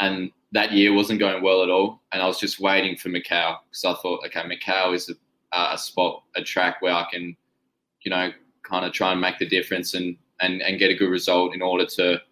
and 0.00 0.30
that 0.52 0.72
year 0.72 0.94
wasn't 0.94 1.20
going 1.20 1.42
well 1.42 1.62
at 1.62 1.68
all. 1.68 2.00
And 2.12 2.22
I 2.22 2.26
was 2.26 2.40
just 2.40 2.60
waiting 2.60 2.96
for 2.96 3.10
Macau 3.10 3.58
because 3.68 3.84
I 3.84 3.94
thought, 4.00 4.24
okay, 4.24 4.40
Macau 4.40 4.94
is 4.94 5.10
a, 5.10 5.74
a 5.74 5.76
spot, 5.76 6.22
a 6.34 6.42
track 6.42 6.80
where 6.80 6.94
I 6.94 7.06
can, 7.12 7.36
you 8.00 8.10
know, 8.10 8.30
kind 8.62 8.86
of 8.86 8.92
try 8.92 9.12
and 9.12 9.20
make 9.20 9.38
the 9.38 9.46
difference 9.46 9.92
and, 9.92 10.16
and, 10.40 10.62
and 10.62 10.78
get 10.78 10.90
a 10.90 10.94
good 10.94 11.10
result 11.10 11.54
in 11.54 11.60
order 11.60 11.84
to, 11.84 12.22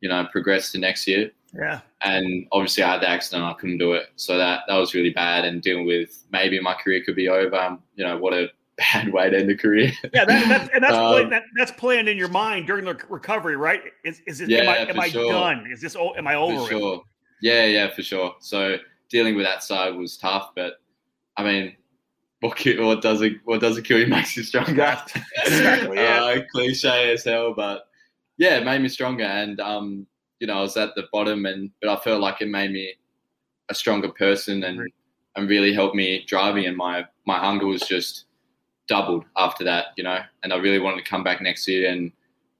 you 0.00 0.08
know, 0.08 0.24
progress 0.30 0.70
to 0.72 0.78
next 0.78 1.08
year. 1.08 1.32
Yeah. 1.52 1.80
And 2.02 2.46
obviously, 2.52 2.84
I 2.84 2.92
had 2.92 3.02
the 3.02 3.08
accident, 3.08 3.44
I 3.44 3.54
couldn't 3.54 3.78
do 3.78 3.94
it. 3.94 4.06
So 4.14 4.38
that, 4.38 4.60
that 4.68 4.76
was 4.76 4.94
really 4.94 5.10
bad. 5.10 5.44
And 5.44 5.60
dealing 5.60 5.86
with 5.86 6.24
maybe 6.30 6.60
my 6.60 6.74
career 6.74 7.02
could 7.04 7.16
be 7.16 7.28
over. 7.28 7.76
You 7.96 8.04
know, 8.04 8.18
what 8.18 8.34
a 8.34 8.48
bad 8.76 9.12
way 9.12 9.30
to 9.30 9.38
end 9.38 9.50
a 9.50 9.56
career. 9.56 9.92
Yeah, 10.14 10.24
that, 10.24 10.48
that's 10.48 10.70
and 10.74 10.82
that's 10.82 10.94
Um, 10.96 11.12
play, 11.12 11.24
that, 11.30 11.42
that's 11.56 11.70
playing 11.72 12.08
in 12.08 12.16
your 12.16 12.28
mind 12.28 12.66
during 12.66 12.84
the 12.84 12.94
recovery, 13.08 13.56
right? 13.56 13.82
Is 14.04 14.20
is 14.26 14.40
it? 14.40 14.50
am 14.50 14.68
I, 14.68 14.78
Yeah, 14.78 14.84
am 14.90 15.00
I 15.00 15.08
sure. 15.08 15.30
done? 15.32 15.66
Is 15.70 15.80
this? 15.80 15.96
Am 15.96 16.26
I 16.26 16.34
over? 16.34 16.56
For 16.66 16.72
it? 16.72 16.78
sure. 16.78 17.02
Yeah, 17.40 17.64
yeah, 17.66 17.90
for 17.94 18.02
sure. 18.02 18.34
So 18.40 18.76
dealing 19.10 19.34
with 19.36 19.44
that 19.44 19.62
side 19.62 19.94
was 19.94 20.16
tough, 20.16 20.50
but 20.54 20.74
I 21.36 21.42
mean, 21.44 21.76
what, 22.40 22.58
what 22.78 23.02
doesn't 23.02 23.38
what 23.44 23.60
doesn't 23.60 23.84
kill 23.84 23.98
you 23.98 24.06
makes 24.06 24.36
you 24.36 24.42
stronger. 24.42 24.96
Exactly, 25.46 25.96
yeah. 25.96 26.22
uh, 26.22 26.40
cliche 26.52 27.12
as 27.12 27.24
hell, 27.24 27.52
but 27.54 27.84
yeah, 28.38 28.56
it 28.58 28.64
made 28.64 28.80
me 28.80 28.88
stronger. 28.88 29.24
And 29.24 29.60
um, 29.60 30.06
you 30.40 30.46
know, 30.46 30.58
I 30.58 30.62
was 30.62 30.76
at 30.76 30.94
the 30.96 31.04
bottom, 31.12 31.46
and 31.46 31.70
but 31.80 31.90
I 31.90 32.02
felt 32.02 32.20
like 32.20 32.40
it 32.40 32.48
made 32.48 32.72
me 32.72 32.94
a 33.68 33.74
stronger 33.74 34.08
person, 34.10 34.64
and 34.64 34.80
Right. 34.80 34.94
and 35.36 35.48
really 35.48 35.72
helped 35.72 35.94
me 35.96 36.24
driving. 36.26 36.66
And 36.66 36.76
my 36.76 37.04
my 37.26 37.38
hunger 37.38 37.66
was 37.66 37.82
just 37.82 38.24
doubled 38.88 39.24
after 39.36 39.64
that, 39.64 39.86
you 39.96 40.04
know. 40.04 40.18
And 40.42 40.52
I 40.52 40.56
really 40.56 40.78
wanted 40.78 41.04
to 41.04 41.10
come 41.10 41.22
back 41.24 41.40
next 41.40 41.66
year 41.68 41.90
and 41.90 42.12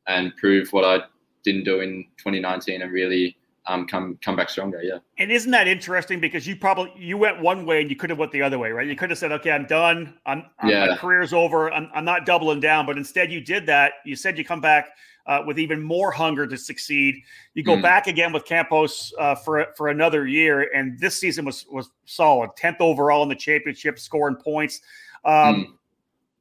and 0.07 0.37
prove 0.37 0.73
what 0.73 0.85
I 0.85 1.05
didn't 1.45 1.64
do 1.64 1.81
in 1.81 2.05
2019, 2.19 2.83
and 2.83 2.93
really 2.93 3.37
um, 3.67 3.87
come 3.87 4.19
come 4.25 4.35
back 4.37 4.50
stronger. 4.50 4.83
Yeah. 4.83 4.99
And 5.19 5.31
isn't 5.31 5.50
that 5.52 5.69
interesting? 5.69 6.19
Because 6.21 6.47
you 6.47 6.57
probably 6.57 6.93
you 6.97 7.17
went 7.17 7.41
one 7.41 7.64
way 7.67 7.81
and 7.81 7.88
you 7.91 7.97
could 7.97 8.11
have 8.11 8.19
went 8.19 8.33
the 8.33 8.43
other 8.43 8.59
way, 8.59 8.71
right? 8.73 8.87
You 8.87 8.97
could 8.97 9.11
have 9.11 9.19
said, 9.19 9.31
"Okay, 9.33 9.50
I'm 9.52 9.67
done. 9.67 10.14
I'm, 10.26 10.45
I'm 10.59 10.69
my 10.69 10.87
Yeah. 10.87 10.97
career's 10.97 11.33
over. 11.33 11.73
I'm, 11.73 11.88
I'm 11.95 12.05
not 12.05 12.26
doubling 12.26 12.61
down." 12.61 12.87
But 12.87 12.97
instead, 12.99 13.31
you 13.31 13.41
did 13.41 13.67
that. 13.67 13.95
You 14.05 14.17
said 14.17 14.37
you 14.38 14.45
come 14.45 14.61
back 14.61 14.91
uh, 15.26 15.45
with 15.47 15.61
even 15.61 15.81
more 15.81 16.11
hunger 16.11 16.45
to 16.49 16.57
succeed. 16.57 17.23
You 17.55 17.62
go 17.62 17.76
Mm. 17.76 17.83
back 17.83 18.09
again 18.09 18.33
with 18.33 18.45
Campos 18.45 19.12
uh, 19.21 19.37
for 19.37 19.69
for 19.76 19.88
another 19.88 20.26
year, 20.26 20.69
and 20.75 20.99
this 20.99 21.17
season 21.19 21.45
was 21.45 21.64
was 21.71 21.91
solid. 22.05 22.50
Tenth 22.57 22.81
overall 22.81 23.23
in 23.23 23.29
the 23.29 23.37
championship, 23.37 24.00
scoring 24.00 24.35
points. 24.37 24.81
Um, 25.25 25.33
Mm. 25.33 25.67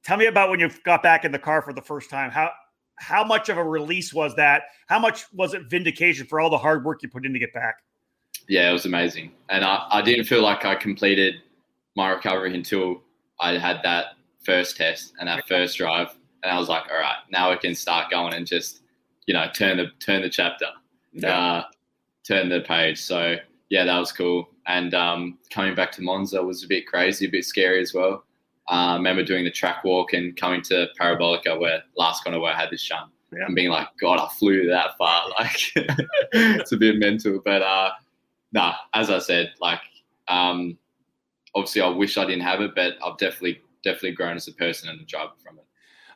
Tell 0.04 0.18
me 0.18 0.26
about 0.26 0.50
when 0.50 0.60
you 0.60 0.70
got 0.84 1.04
back 1.04 1.26
in 1.26 1.32
the 1.32 1.40
car 1.40 1.62
for 1.62 1.74
the 1.74 1.82
first 1.82 2.10
time. 2.10 2.32
How 2.32 2.52
how 2.96 3.24
much 3.24 3.50
of 3.50 3.58
a 3.58 3.64
release 3.64 4.14
was 4.14 4.36
that? 4.36 4.64
How 4.88 5.00
much 5.00 5.26
was 5.34 5.54
it 5.54 5.70
vindication 5.70 6.28
for 6.28 6.40
all 6.40 6.50
the 6.50 6.58
hard 6.58 6.86
work 6.86 7.02
you 7.02 7.10
put 7.10 7.26
in 7.26 7.34
to 7.34 7.40
get 7.40 7.54
back? 7.54 7.76
yeah, 8.48 8.70
it 8.70 8.74
was 8.74 8.86
amazing. 8.86 9.32
And 9.50 9.64
I, 9.64 9.88
I 9.90 10.02
didn't 10.02 10.26
feel 10.26 10.42
like 10.42 10.66
I 10.66 10.76
completed 10.76 11.36
my 11.96 12.10
recovery 12.10 12.54
until 12.54 13.02
I 13.40 13.58
had 13.58 13.80
that 13.84 14.08
first 14.44 14.78
test 14.78 15.14
and 15.20 15.28
that 15.30 15.48
first 15.48 15.78
drive. 15.78 16.18
And 16.44 16.52
I 16.52 16.60
was 16.60 16.70
like, 16.70 16.84
all 16.92 17.00
right, 17.00 17.18
now 17.30 17.52
we 17.52 17.58
can 17.58 17.76
start 17.76 18.12
going 18.12 18.34
and 18.34 18.46
just, 18.46 18.82
you 19.26 19.34
know, 19.34 19.48
turn 19.54 19.78
the 19.78 19.88
turn 20.00 20.22
the 20.22 20.30
chapter, 20.30 20.68
uh, 21.26 21.64
turn 22.28 22.50
the 22.50 22.62
page. 22.62 23.00
So 23.00 23.36
yeah, 23.70 23.86
that 23.86 23.98
was 23.98 24.12
cool. 24.12 24.50
And 24.68 24.94
um, 24.94 25.38
coming 25.50 25.74
back 25.74 25.92
to 25.94 26.02
Monza 26.02 26.42
was 26.44 26.64
a 26.64 26.68
bit 26.68 26.88
crazy, 26.88 27.28
a 27.28 27.30
bit 27.30 27.46
scary 27.46 27.82
as 27.82 27.94
well. 27.94 28.26
Uh, 28.72 28.92
I 28.92 28.96
remember 28.96 29.22
doing 29.24 29.44
the 29.44 29.52
track 29.52 29.84
walk 29.84 30.14
and 30.14 30.36
coming 30.38 30.62
to 30.64 30.88
Parabolica 31.00 31.60
where 31.60 31.84
last 31.98 32.24
corner 32.24 32.40
where 32.40 32.54
I 32.54 32.58
had 32.60 32.70
this 32.70 32.82
shunt 32.82 33.12
Yeah. 33.34 33.46
and 33.46 33.54
being 33.56 33.70
like, 33.70 33.90
God, 34.00 34.18
I 34.18 34.30
flew 34.40 34.68
that 34.70 34.98
far. 34.98 35.24
Like 35.40 35.58
it's 36.34 36.72
a 36.72 36.78
bit 36.78 36.96
mental, 36.98 37.42
but 37.44 37.62
uh, 37.62 37.92
nah, 38.54 38.76
as 38.94 39.10
I 39.10 39.20
said, 39.20 39.52
like 39.60 39.82
um, 40.30 40.78
obviously 41.54 41.82
I 41.82 41.90
wish 41.90 42.18
I 42.18 42.24
didn't 42.26 42.44
have 42.44 42.62
it, 42.62 42.72
but 42.74 42.94
I've 43.06 43.18
definitely 43.18 43.62
definitely 43.84 44.14
grown 44.14 44.38
as 44.38 44.48
a 44.48 44.54
person 44.54 44.90
and 44.90 45.02
a 45.02 45.06
driver 45.06 45.34
from 45.44 45.58
it. 45.58 45.66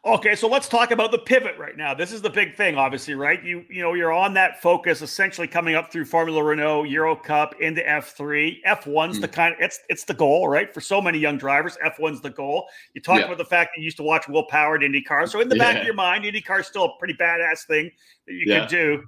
Okay, 0.05 0.35
so 0.35 0.47
let's 0.47 0.67
talk 0.69 0.91
about 0.91 1.09
the 1.09 1.17
pivot 1.17 1.57
right 1.57 1.75
now. 1.75 1.95
This 1.95 2.11
is 2.11 2.21
the 2.21 2.29
big 2.29 2.55
thing, 2.55 2.77
obviously, 2.77 3.15
right? 3.15 3.43
You 3.43 3.65
you 3.71 3.81
know 3.81 3.95
you're 3.95 4.11
on 4.11 4.35
that 4.35 4.61
focus, 4.61 5.01
essentially 5.01 5.47
coming 5.47 5.73
up 5.73 5.91
through 5.91 6.05
Formula 6.05 6.43
Renault, 6.43 6.83
Euro 6.83 7.15
Cup 7.15 7.55
into 7.59 7.81
F3. 7.81 8.61
F1's 8.67 9.15
hmm. 9.15 9.21
the 9.21 9.27
kind. 9.27 9.55
It's 9.59 9.79
it's 9.89 10.03
the 10.03 10.13
goal, 10.13 10.47
right? 10.47 10.71
For 10.71 10.79
so 10.79 11.01
many 11.01 11.17
young 11.17 11.39
drivers, 11.39 11.75
F1's 11.83 12.21
the 12.21 12.29
goal. 12.29 12.67
You 12.93 13.01
talk 13.01 13.17
Yeah. 13.17 13.25
about 13.25 13.39
the 13.39 13.45
fact 13.45 13.71
that 13.73 13.81
you 13.81 13.85
used 13.85 13.97
to 13.97 14.03
watch 14.03 14.27
Will 14.27 14.43
Power 14.43 14.75
at 14.75 14.81
IndyCar, 14.81 15.27
so 15.27 15.41
in 15.41 15.49
the 15.49 15.55
back 15.55 15.75
of 15.77 15.83
your 15.83 15.95
mind, 15.95 16.23
IndyCar 16.23 16.59
is 16.59 16.67
still 16.67 16.83
a 16.85 16.99
pretty 16.99 17.15
badass 17.15 17.65
thing 17.65 17.89
that 18.27 18.33
you 18.33 18.43
Yeah. 18.45 18.59
can 18.59 18.69
do. 18.69 19.03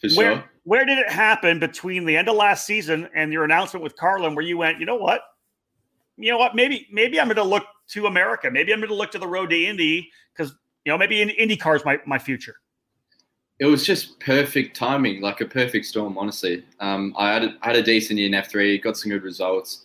For 0.00 0.08
Where 0.16 0.34
sure. 0.34 0.50
where 0.64 0.84
did 0.84 0.98
it 0.98 1.10
happen 1.10 1.60
between 1.60 2.04
the 2.06 2.16
end 2.16 2.28
of 2.28 2.34
last 2.34 2.66
season 2.66 3.08
and 3.14 3.32
your 3.32 3.44
announcement 3.44 3.84
with 3.84 3.94
Carlin, 3.94 4.34
where 4.34 4.44
you 4.44 4.58
went, 4.58 4.80
you 4.80 4.86
know 4.86 4.96
what, 4.96 5.22
you 6.20 6.30
know 6.30 6.38
what, 6.38 6.54
maybe 6.54 6.86
maybe 6.90 7.20
I'm 7.20 7.26
going 7.26 7.36
to 7.36 7.42
look 7.42 7.64
to 7.88 8.06
America, 8.06 8.50
maybe 8.50 8.72
I'm 8.72 8.80
going 8.80 8.88
to 8.90 8.94
look 8.94 9.10
to 9.12 9.18
the 9.18 9.26
road 9.26 9.50
to 9.50 9.56
Indy 9.56 10.10
because 10.32 10.54
you 10.84 10.92
know 10.92 10.98
maybe 10.98 11.22
in 11.22 11.28
IndyCar 11.28 11.76
is 11.76 11.84
my 11.84 11.98
my 12.06 12.18
future. 12.18 12.56
It 13.58 13.66
was 13.66 13.84
just 13.84 14.18
perfect 14.20 14.74
timing, 14.74 15.20
like 15.20 15.42
a 15.42 15.46
perfect 15.46 15.84
storm, 15.84 16.16
honestly. 16.16 16.64
Um, 16.80 17.14
I 17.18 17.30
had 17.30 17.44
a, 17.44 17.54
had 17.60 17.76
a 17.76 17.82
decent 17.82 18.18
year 18.18 18.28
in 18.28 18.32
F3, 18.32 18.82
got 18.82 18.96
some 18.96 19.10
good 19.10 19.22
results. 19.22 19.84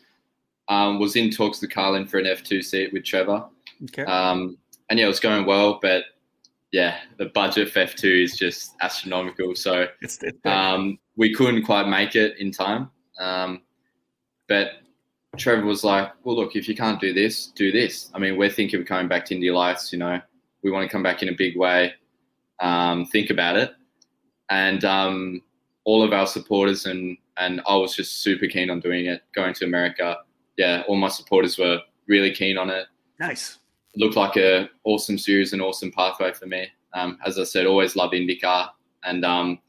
Um, 0.70 0.98
was 0.98 1.18
in 1.18 1.30
talks 1.30 1.60
with 1.60 1.72
Carlin 1.72 2.08
for 2.08 2.18
an 2.18 2.26
F2 2.26 2.64
seat 2.64 2.94
with 2.94 3.04
Trevor. 3.04 3.46
Okay. 3.84 4.04
Um, 4.06 4.58
and 4.90 4.98
yeah, 4.98 5.06
it 5.06 5.10
was 5.10 5.20
going 5.20 5.46
well, 5.46 5.80
but 5.82 6.06
yeah, 6.72 7.00
the 7.18 7.26
budget 7.26 7.70
for 7.70 7.80
F2 7.80 8.24
is 8.24 8.38
just 8.38 8.76
astronomical. 8.82 9.56
So 9.56 9.88
it's, 10.02 10.24
it's 10.24 10.38
um, 10.46 10.98
we 11.18 11.34
couldn't 11.34 11.64
quite 11.64 11.88
make 11.88 12.16
it 12.16 12.38
in 12.38 12.52
time. 12.52 12.90
Um, 13.20 13.62
but 14.48 14.72
Trevor 15.38 15.66
was 15.66 15.84
like, 15.84 16.12
"Well, 16.24 16.36
look, 16.36 16.56
if 16.56 16.68
you 16.68 16.76
can't 16.76 17.00
do 17.00 17.14
this, 17.14 17.48
do 17.48 17.72
this." 17.72 18.10
I 18.14 18.20
mean, 18.20 18.38
we're 18.38 18.50
thinking 18.50 18.80
of 18.80 18.86
coming 18.86 19.08
back 19.08 19.26
to 19.26 19.36
Indy 19.36 19.52
Lights. 19.52 19.92
You 19.92 20.00
know, 20.00 20.22
we 20.64 20.72
want 20.72 20.88
to 20.88 20.92
come 20.92 21.04
back 21.04 21.22
in 21.22 21.30
a 21.30 21.34
big 21.34 21.58
way. 21.58 21.94
Um, 22.60 23.06
think 23.06 23.30
about 23.30 23.58
it, 23.58 23.74
and 24.50 24.84
um, 24.86 25.42
all 25.84 26.04
of 26.04 26.14
our 26.14 26.28
supporters 26.28 26.86
and 26.86 27.18
and 27.38 27.62
I 27.68 27.76
was 27.76 27.96
just 27.96 28.24
super 28.24 28.48
keen 28.48 28.70
on 28.70 28.80
doing 28.80 29.06
it, 29.06 29.22
going 29.34 29.54
to 29.56 29.66
America. 29.66 30.18
Yeah, 30.58 30.84
all 30.88 30.96
my 30.96 31.10
supporters 31.10 31.58
were 31.58 31.80
really 32.08 32.32
keen 32.32 32.58
on 32.58 32.70
it. 32.70 32.88
Nice. 33.20 33.60
It 33.94 34.00
looked 34.00 34.16
like 34.16 34.38
a 34.38 34.70
awesome 34.84 35.18
series, 35.18 35.54
an 35.54 35.62
awesome 35.62 35.92
pathway 35.92 36.34
for 36.34 36.46
me. 36.46 36.68
Um, 36.94 37.18
as 37.26 37.38
I 37.38 37.44
said, 37.44 37.66
always 37.66 37.96
loved 37.96 38.14
IndyCar, 38.14 38.70
and 39.04 39.26
um, 39.26 39.60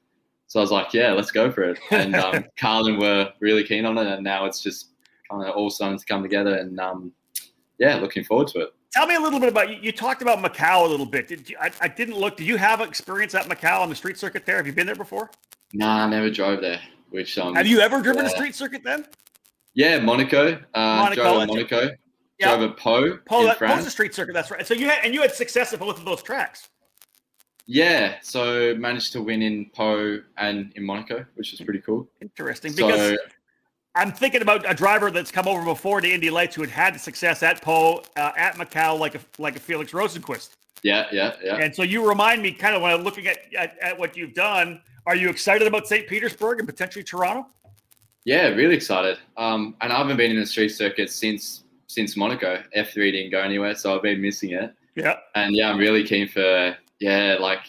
so 0.47 0.61
I 0.61 0.63
was 0.63 0.71
like, 0.71 0.93
yeah, 0.95 1.13
let's 1.13 1.33
go 1.33 1.51
for 1.51 1.63
it. 1.65 1.79
And 1.91 2.15
um, 2.15 2.45
Carlin 2.59 2.99
were 2.99 3.33
really 3.41 3.65
keen 3.65 3.85
on 3.85 3.99
it, 3.99 4.07
and 4.07 4.23
now 4.23 4.45
it's 4.45 4.63
just 4.63 4.91
kind 5.31 5.47
of 5.47 5.55
all 5.55 5.71
to 5.71 5.99
come 6.07 6.23
together. 6.23 6.57
And 6.57 6.79
um, 6.81 7.13
yeah, 7.79 7.97
looking 7.97 8.25
forward 8.25 8.49
to 8.49 8.61
it. 8.61 8.75
Tell 8.93 9.07
me 9.07 9.15
a 9.15 9.21
little 9.21 9.41
bit 9.41 9.49
about 9.49 9.69
you. 9.71 9.77
You 9.83 9.93
talked 9.93 10.23
about 10.23 10.39
Macau 10.39 10.87
a 10.87 10.89
little 10.89 11.07
bit. 11.07 11.29
Did 11.29 11.51
you, 11.51 11.57
I, 11.61 11.71
I 11.81 11.89
didn't 11.89 12.17
look. 12.17 12.37
Do 12.37 12.45
you 12.45 12.57
have 12.57 12.81
experience 12.81 13.35
at 13.35 13.47
Macau 13.47 13.81
on 13.81 13.89
the 13.89 13.95
street 13.95 14.17
circuit 14.17 14.47
there? 14.47 14.57
Have 14.57 14.67
you 14.67 14.73
been 14.73 14.87
there 14.87 14.95
before? 14.95 15.31
Nah, 15.73 16.05
I 16.05 16.09
never 16.09 16.31
drove 16.31 16.61
there. 16.61 16.81
Which 17.11 17.39
um, 17.39 17.55
have 17.55 17.67
you 17.67 17.81
ever 17.81 18.01
driven 18.01 18.25
a 18.25 18.31
street 18.31 18.55
circuit 18.55 18.83
then? 18.83 19.07
Yeah, 19.75 19.99
Monaco. 19.99 20.55
Uh, 20.55 20.59
Monaco, 20.75 21.23
drove 21.23 21.49
Monaco. 21.49 21.91
Yeah. 22.39 22.57
Drove 22.57 22.71
a 22.71 22.75
Pau. 22.75 23.19
Pau, 23.27 23.43
that, 23.45 23.59
Pau's 23.59 23.87
a 23.87 23.91
street 23.91 24.15
circuit. 24.15 24.33
That's 24.33 24.51
right. 24.51 24.67
So 24.67 24.75
you 24.75 24.87
had 24.87 25.05
and 25.05 25.15
you 25.15 25.21
had 25.23 25.33
success 25.33 25.73
at 25.73 25.81
both 25.81 25.99
of 25.99 26.05
those 26.05 26.23
tracks. 26.23 26.69
Yeah, 27.67 28.15
so 28.23 28.75
managed 28.77 29.13
to 29.15 29.23
win 29.23 29.43
in 29.43 29.67
Pau 29.75 30.19
and 30.39 30.73
in 30.77 30.87
Monaco, 30.87 31.27
which 31.35 31.53
is 31.53 31.61
pretty 31.61 31.81
cool. 31.81 32.09
Interesting 32.21 32.73
because 32.75 32.99
so, 32.99 33.17
I'm 33.97 34.13
thinking 34.13 34.43
about 34.43 34.71
a 34.71 34.75
driver 34.75 35.11
that's 35.11 35.31
come 35.33 35.49
over 35.49 35.65
before 35.65 36.03
to 36.03 36.09
Indy 36.09 36.29
Lights 36.29 36.55
who 36.55 36.61
had 36.61 36.71
had 36.71 37.01
success 37.01 37.43
at 37.43 37.63
Pau, 37.63 38.03
uh, 38.17 38.33
at 38.37 38.57
Macau, 38.57 38.99
like 38.99 39.15
a 39.15 39.21
like 39.39 39.57
a 39.57 39.59
Felix 39.59 39.93
Rosenqvist. 39.93 40.51
Yeah, 40.83 41.07
yeah, 41.11 41.35
yeah. 41.43 41.57
And 41.57 41.75
so 41.75 41.83
you 41.83 42.07
remind 42.07 42.43
me, 42.43 42.53
kind 42.53 42.77
of 42.77 42.83
when 42.83 42.93
I'm 42.93 43.03
looking 43.03 43.27
at, 43.27 43.39
at, 43.59 43.77
at 43.81 43.99
what 43.99 44.17
you've 44.17 44.35
done. 44.35 44.81
Are 45.07 45.17
you 45.17 45.31
excited 45.31 45.67
about 45.67 45.87
St. 45.87 46.07
Petersburg 46.07 46.59
and 46.59 46.69
potentially 46.69 47.05
Toronto? 47.05 47.47
Yeah, 48.25 48.49
really 48.49 48.75
excited. 48.75 49.19
Um, 49.37 49.77
and 49.81 49.93
I 49.93 49.99
haven't 49.99 50.17
been 50.17 50.33
in 50.33 50.41
the 50.41 50.47
street 50.47 50.71
circuit 50.71 51.11
since 51.11 51.65
since 51.87 52.17
Monaco. 52.17 52.63
F3 52.77 53.13
didn't 53.13 53.31
go 53.31 53.41
anywhere, 53.41 53.75
so 53.75 53.97
I've 53.97 54.03
been 54.03 54.21
missing 54.21 54.51
it. 54.51 54.75
Yeah. 54.95 55.17
And 55.35 55.55
yeah, 55.55 55.71
I'm 55.71 55.79
really 55.79 56.05
keen 56.05 56.29
for 56.29 56.77
yeah, 57.01 57.37
like 57.41 57.61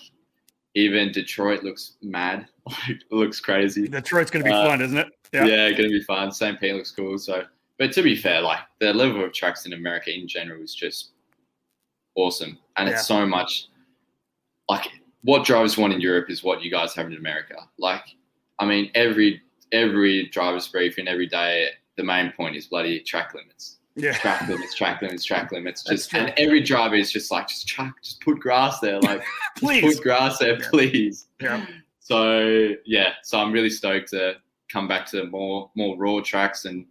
even 0.75 1.11
Detroit 1.11 1.63
looks 1.63 1.93
mad. 2.01 2.47
Like 2.69 3.01
looks 3.11 3.39
crazy. 3.39 3.87
Detroit's 3.87 4.31
gonna 4.31 4.45
be 4.45 4.51
uh, 4.51 4.67
fun, 4.67 4.81
isn't 4.81 4.97
it? 4.97 5.07
Yeah. 5.33 5.45
Yeah, 5.45 5.71
gonna 5.71 5.89
be 5.89 6.03
fun. 6.03 6.31
St. 6.31 6.59
Pete 6.59 6.75
looks 6.75 6.91
cool. 6.91 7.17
So 7.17 7.43
but 7.77 7.91
to 7.93 8.01
be 8.01 8.15
fair, 8.15 8.41
like 8.41 8.59
the 8.79 8.93
level 8.93 9.23
of 9.23 9.33
tracks 9.33 9.65
in 9.65 9.73
America 9.73 10.13
in 10.13 10.27
general 10.27 10.63
is 10.63 10.73
just 10.73 11.11
awesome. 12.15 12.57
And 12.77 12.87
yeah. 12.87 12.95
it's 12.95 13.07
so 13.07 13.25
much 13.25 13.67
like 14.69 14.89
what 15.23 15.45
drivers 15.45 15.77
want 15.77 15.93
in 15.93 16.01
Europe 16.01 16.29
is 16.29 16.43
what 16.43 16.61
you 16.63 16.71
guys 16.71 16.93
have 16.95 17.07
in 17.07 17.17
America. 17.17 17.55
Like, 17.77 18.03
I 18.59 18.65
mean, 18.65 18.91
every 18.95 19.41
every 19.71 20.27
driver's 20.29 20.67
briefing 20.67 21.07
every 21.07 21.27
day, 21.27 21.69
the 21.97 22.03
main 22.03 22.31
point 22.31 22.55
is 22.55 22.67
bloody 22.67 22.99
track 23.01 23.33
limits. 23.33 23.77
Yeah. 23.95 24.13
Track 24.13 24.47
limits, 24.47 24.75
track 24.75 25.01
limits, 25.01 25.25
track 25.25 25.51
limits. 25.51 25.83
Just 25.83 26.13
and 26.13 26.33
every 26.37 26.61
driver 26.61 26.95
is 26.95 27.11
just 27.11 27.31
like, 27.31 27.47
just 27.47 27.67
track, 27.67 27.93
just 28.03 28.21
put 28.21 28.39
grass 28.39 28.79
there, 28.79 28.99
like 29.01 29.23
please 29.57 29.95
put 29.95 30.03
grass 30.03 30.37
there, 30.37 30.59
please. 30.59 31.27
Yeah. 31.41 31.65
So 32.07 32.69
yeah, 32.85 33.15
so 33.21 33.37
I'm 33.37 33.51
really 33.51 33.69
stoked 33.69 34.11
to 34.11 34.35
come 34.71 34.87
back 34.87 35.05
to 35.07 35.25
more 35.25 35.69
more 35.75 35.97
raw 35.97 36.21
tracks 36.21 36.63
and 36.63 36.85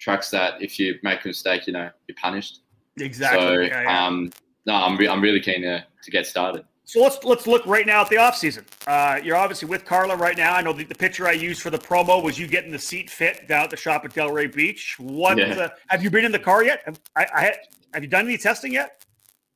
tracks 0.00 0.28
that 0.30 0.60
if 0.60 0.76
you 0.80 0.96
make 1.04 1.24
a 1.24 1.28
mistake, 1.28 1.68
you 1.68 1.72
know, 1.72 1.88
you're 2.08 2.16
punished. 2.20 2.62
Exactly. 2.98 3.40
So 3.40 3.60
yeah, 3.60 3.82
yeah. 3.82 4.06
um, 4.06 4.32
no, 4.66 4.74
I'm 4.74 4.96
re- 4.96 5.06
I'm 5.06 5.20
really 5.20 5.38
keen 5.38 5.62
to 5.62 5.86
to 6.02 6.10
get 6.10 6.26
started. 6.26 6.64
So 6.82 7.00
let's 7.00 7.22
let's 7.22 7.46
look 7.46 7.64
right 7.64 7.86
now 7.86 8.00
at 8.00 8.08
the 8.08 8.16
off 8.16 8.36
season. 8.36 8.64
Uh, 8.88 9.20
you're 9.22 9.36
obviously 9.36 9.68
with 9.68 9.84
Carlin 9.84 10.18
right 10.18 10.36
now. 10.36 10.56
I 10.56 10.62
know 10.62 10.72
the, 10.72 10.82
the, 10.82 10.96
picture 10.96 11.28
I 11.28 11.32
used 11.32 11.62
for 11.62 11.70
the 11.70 11.78
promo 11.78 12.20
was 12.20 12.36
you 12.36 12.48
getting 12.48 12.72
the 12.72 12.78
seat 12.78 13.08
fit 13.08 13.46
down 13.46 13.62
at 13.62 13.70
the 13.70 13.76
shop 13.76 14.04
at 14.04 14.14
Delray 14.14 14.52
Beach. 14.52 14.96
What 14.98 15.38
yeah. 15.38 15.54
uh, 15.54 15.68
have 15.90 16.02
you 16.02 16.10
been 16.10 16.24
in 16.24 16.32
the 16.32 16.40
car 16.40 16.64
yet? 16.64 16.82
Have, 16.86 16.98
I, 17.14 17.26
I, 17.32 17.56
have 17.94 18.02
you 18.02 18.08
done 18.08 18.26
any 18.26 18.36
testing 18.36 18.72
yet? 18.72 19.04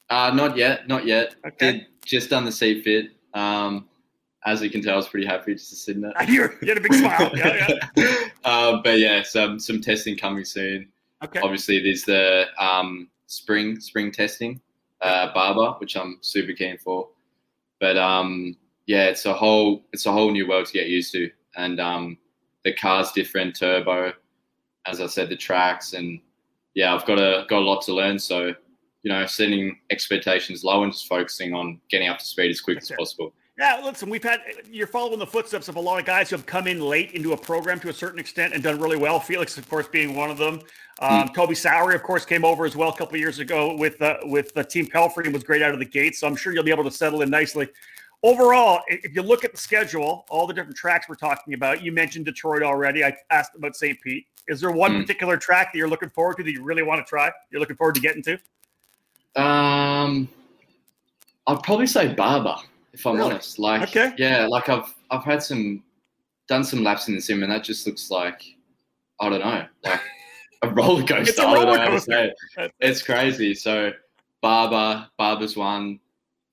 Uh, 0.08 0.30
not 0.32 0.56
yet, 0.56 0.87
not 0.87 1.04
yet. 1.04 1.35
Okay. 1.44 1.72
Did 1.72 1.87
just 2.04 2.30
done 2.30 2.44
the 2.44 2.52
seat 2.52 2.85
fit. 2.85 3.11
Um, 3.35 3.88
as 4.46 4.62
you 4.62 4.70
can 4.70 4.83
tell, 4.83 4.94
I 4.94 4.96
was 4.96 5.09
pretty 5.09 5.26
happy 5.26 5.55
just 5.55 5.70
to 5.70 5.76
sit 5.76 5.96
in 5.96 6.05
it. 6.05 6.29
you 6.29 6.68
had 6.68 6.79
a 6.79 6.81
big 6.81 6.94
smile. 6.94 7.31
Yeah, 7.35 7.70
yeah. 7.96 8.29
uh, 8.44 8.81
but 8.83 8.98
yeah, 8.98 9.22
some 9.22 9.59
some 9.59 9.81
testing 9.81 10.16
coming 10.16 10.44
soon. 10.44 10.88
Okay. 11.22 11.40
Obviously, 11.40 11.83
there's 11.83 12.05
the 12.05 12.46
um, 12.59 13.09
spring 13.26 13.79
spring 13.81 14.11
testing, 14.11 14.61
uh, 15.03 15.33
Barber, 15.35 15.79
which 15.79 15.96
I'm 15.96 16.18
super 16.22 16.53
keen 16.53 16.79
for. 16.79 17.09
But 17.81 17.96
um, 17.96 18.57
yeah, 18.87 19.07
it's 19.07 19.26
a 19.26 19.33
whole 19.33 19.85
it's 19.92 20.07
a 20.07 20.12
whole 20.12 20.31
new 20.31 20.48
world 20.48 20.66
to 20.66 20.72
get 20.72 20.88
used 20.88 21.12
to, 21.12 21.31
and 21.57 21.79
um, 21.79 22.16
the 22.64 22.74
car's 22.74 23.12
different, 23.12 23.57
turbo, 23.57 24.12
as 24.87 25.00
I 25.00 25.07
said, 25.07 25.29
the 25.29 25.37
tracks, 25.37 25.92
and 25.92 26.18
yeah, 26.74 26.94
I've 26.94 27.07
got 27.07 27.18
a 27.18 27.44
got 27.48 27.59
a 27.59 27.64
lot 27.64 27.83
to 27.83 27.94
learn. 27.94 28.18
So 28.18 28.55
you 29.03 29.11
know, 29.11 29.24
setting 29.26 29.79
expectations 29.90 30.64
low 30.64 30.83
and 30.83 30.92
just 30.92 31.09
focusing 31.09 31.55
on 31.55 31.81
getting 31.90 32.09
up 32.09 32.18
to 32.18 32.24
speed 32.24 32.50
as 32.50 32.61
quick 32.61 32.76
That's 32.76 32.90
as 32.90 32.94
it. 32.94 32.98
possible. 32.98 33.33
Yeah, 33.61 33.79
listen, 33.85 34.09
we've 34.09 34.25
had 34.25 34.40
you're 34.70 34.87
following 34.87 35.18
the 35.18 35.27
footsteps 35.27 35.68
of 35.68 35.77
a 35.77 35.81
lot 35.81 36.01
of 36.01 36.07
guys 36.07 36.31
who 36.31 36.37
have 36.37 36.46
come 36.46 36.66
in 36.66 36.81
late 36.81 37.12
into 37.12 37.35
a 37.35 37.37
program 37.37 37.79
to 37.81 37.90
a 37.90 37.92
certain 37.92 38.18
extent 38.18 38.55
and 38.55 38.62
done 38.62 38.81
really 38.81 38.96
well. 38.96 39.20
Felix, 39.20 39.59
of 39.59 39.68
course, 39.68 39.87
being 39.87 40.14
one 40.14 40.31
of 40.31 40.38
them. 40.38 40.62
Um, 41.01 41.29
mm. 41.29 41.35
Toby 41.35 41.53
Sowery, 41.53 41.94
of 41.94 42.03
course, 42.03 42.25
came 42.25 42.42
over 42.42 42.64
as 42.64 42.75
well 42.75 42.88
a 42.88 42.96
couple 42.96 43.18
years 43.18 43.38
ago 43.38 43.77
with 43.77 44.01
uh, 44.01 44.16
with 44.23 44.55
the 44.55 44.64
team 44.64 44.87
Pelfrey 44.87 45.25
and 45.25 45.35
was 45.35 45.44
great 45.44 45.61
out 45.61 45.75
of 45.75 45.79
the 45.79 45.85
gate. 45.85 46.16
So 46.16 46.27
I'm 46.27 46.37
sure 46.37 46.55
you'll 46.55 46.64
be 46.64 46.70
able 46.70 46.85
to 46.85 46.90
settle 46.90 47.20
in 47.20 47.29
nicely. 47.29 47.68
Overall, 48.23 48.81
if 48.88 49.14
you 49.14 49.20
look 49.20 49.44
at 49.44 49.53
the 49.53 49.59
schedule, 49.59 50.25
all 50.31 50.46
the 50.46 50.55
different 50.55 50.79
tracks 50.79 51.07
we're 51.07 51.16
talking 51.16 51.53
about, 51.53 51.83
you 51.83 51.92
mentioned 51.92 52.25
Detroit 52.25 52.62
already. 52.62 53.05
I 53.05 53.14
asked 53.29 53.57
about 53.57 53.77
St. 53.77 54.01
Pete. 54.01 54.27
Is 54.49 54.62
there 54.62 54.70
one 54.70 54.92
mm. 54.92 55.01
particular 55.03 55.37
track 55.37 55.75
that 55.75 55.79
you're 55.79 55.88
looking 55.88 56.09
forward 56.09 56.38
to 56.38 56.44
that 56.44 56.51
you 56.51 56.62
really 56.62 56.83
want 56.83 57.05
to 57.05 57.09
try? 57.09 57.31
You're 57.51 57.61
looking 57.61 57.77
forward 57.77 57.96
to 57.96 58.01
getting 58.01 58.23
to? 58.23 58.38
Um, 59.37 60.31
I'd 61.46 61.62
probably 61.62 61.87
say 61.87 62.14
Barber 62.14 62.57
if 62.92 63.07
I'm 63.07 63.16
really? 63.16 63.33
honest. 63.33 63.59
Like, 63.59 63.83
okay. 63.83 64.12
yeah, 64.18 64.46
like 64.46 64.68
I've 64.68 64.94
I've 65.11 65.24
had 65.24 65.42
some 65.42 65.83
done 66.48 66.64
some 66.64 66.83
laps 66.83 67.09
in 67.09 67.14
the 67.14 67.20
sim, 67.20 67.42
and 67.42 67.53
that 67.53 67.64
just 67.64 67.87
looks 67.87 68.11
like 68.11 68.42
I 69.20 69.29
don't 69.29 69.40
know, 69.40 69.64
like 69.85 70.00
a 70.62 70.68
roller 70.72 71.05
coaster. 71.05 71.31
it's 71.31 71.38
a 71.38 71.44
roller 71.44 71.76
coaster. 71.76 72.33
It's 72.81 73.03
crazy. 73.03 73.55
So 73.55 73.92
Barber, 74.40 75.07
Barber's 75.18 75.57
one, 75.57 76.00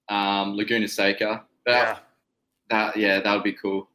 um, 0.09 0.55
Laguna 0.55 0.87
Seca. 0.87 1.43
That, 1.65 1.71
yeah. 1.71 1.97
That 2.69 2.97
yeah, 2.97 3.19
that 3.21 3.33
would 3.33 3.43
be 3.43 3.53
cool. 3.53 3.89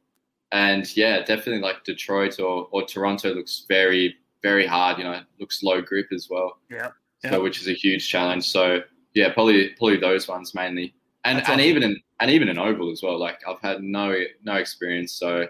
And 0.51 0.95
yeah, 0.95 1.19
definitely 1.19 1.61
like 1.61 1.83
Detroit 1.83 2.39
or 2.39 2.67
or 2.71 2.85
Toronto 2.85 3.33
looks 3.33 3.65
very 3.67 4.15
very 4.41 4.65
hard. 4.65 4.97
You 4.97 5.05
know, 5.05 5.21
looks 5.39 5.63
low 5.63 5.81
grip 5.81 6.07
as 6.13 6.27
well. 6.29 6.57
Yeah. 6.69 6.89
So 7.29 7.41
which 7.41 7.61
is 7.61 7.67
a 7.67 7.73
huge 7.73 8.07
challenge. 8.09 8.45
So 8.45 8.81
yeah, 9.13 9.31
probably 9.31 9.69
probably 9.69 9.97
those 9.97 10.27
ones 10.27 10.53
mainly 10.53 10.93
and 11.25 11.37
That's 11.37 11.49
and 11.49 11.59
awesome. 11.59 11.69
even 11.69 11.83
in 11.83 12.01
and 12.19 12.31
even 12.31 12.49
an 12.49 12.57
oval 12.57 12.91
as 12.91 13.01
well. 13.01 13.19
Like 13.19 13.39
I've 13.47 13.59
had 13.61 13.83
no 13.83 14.15
no 14.43 14.55
experience, 14.55 15.13
so 15.13 15.47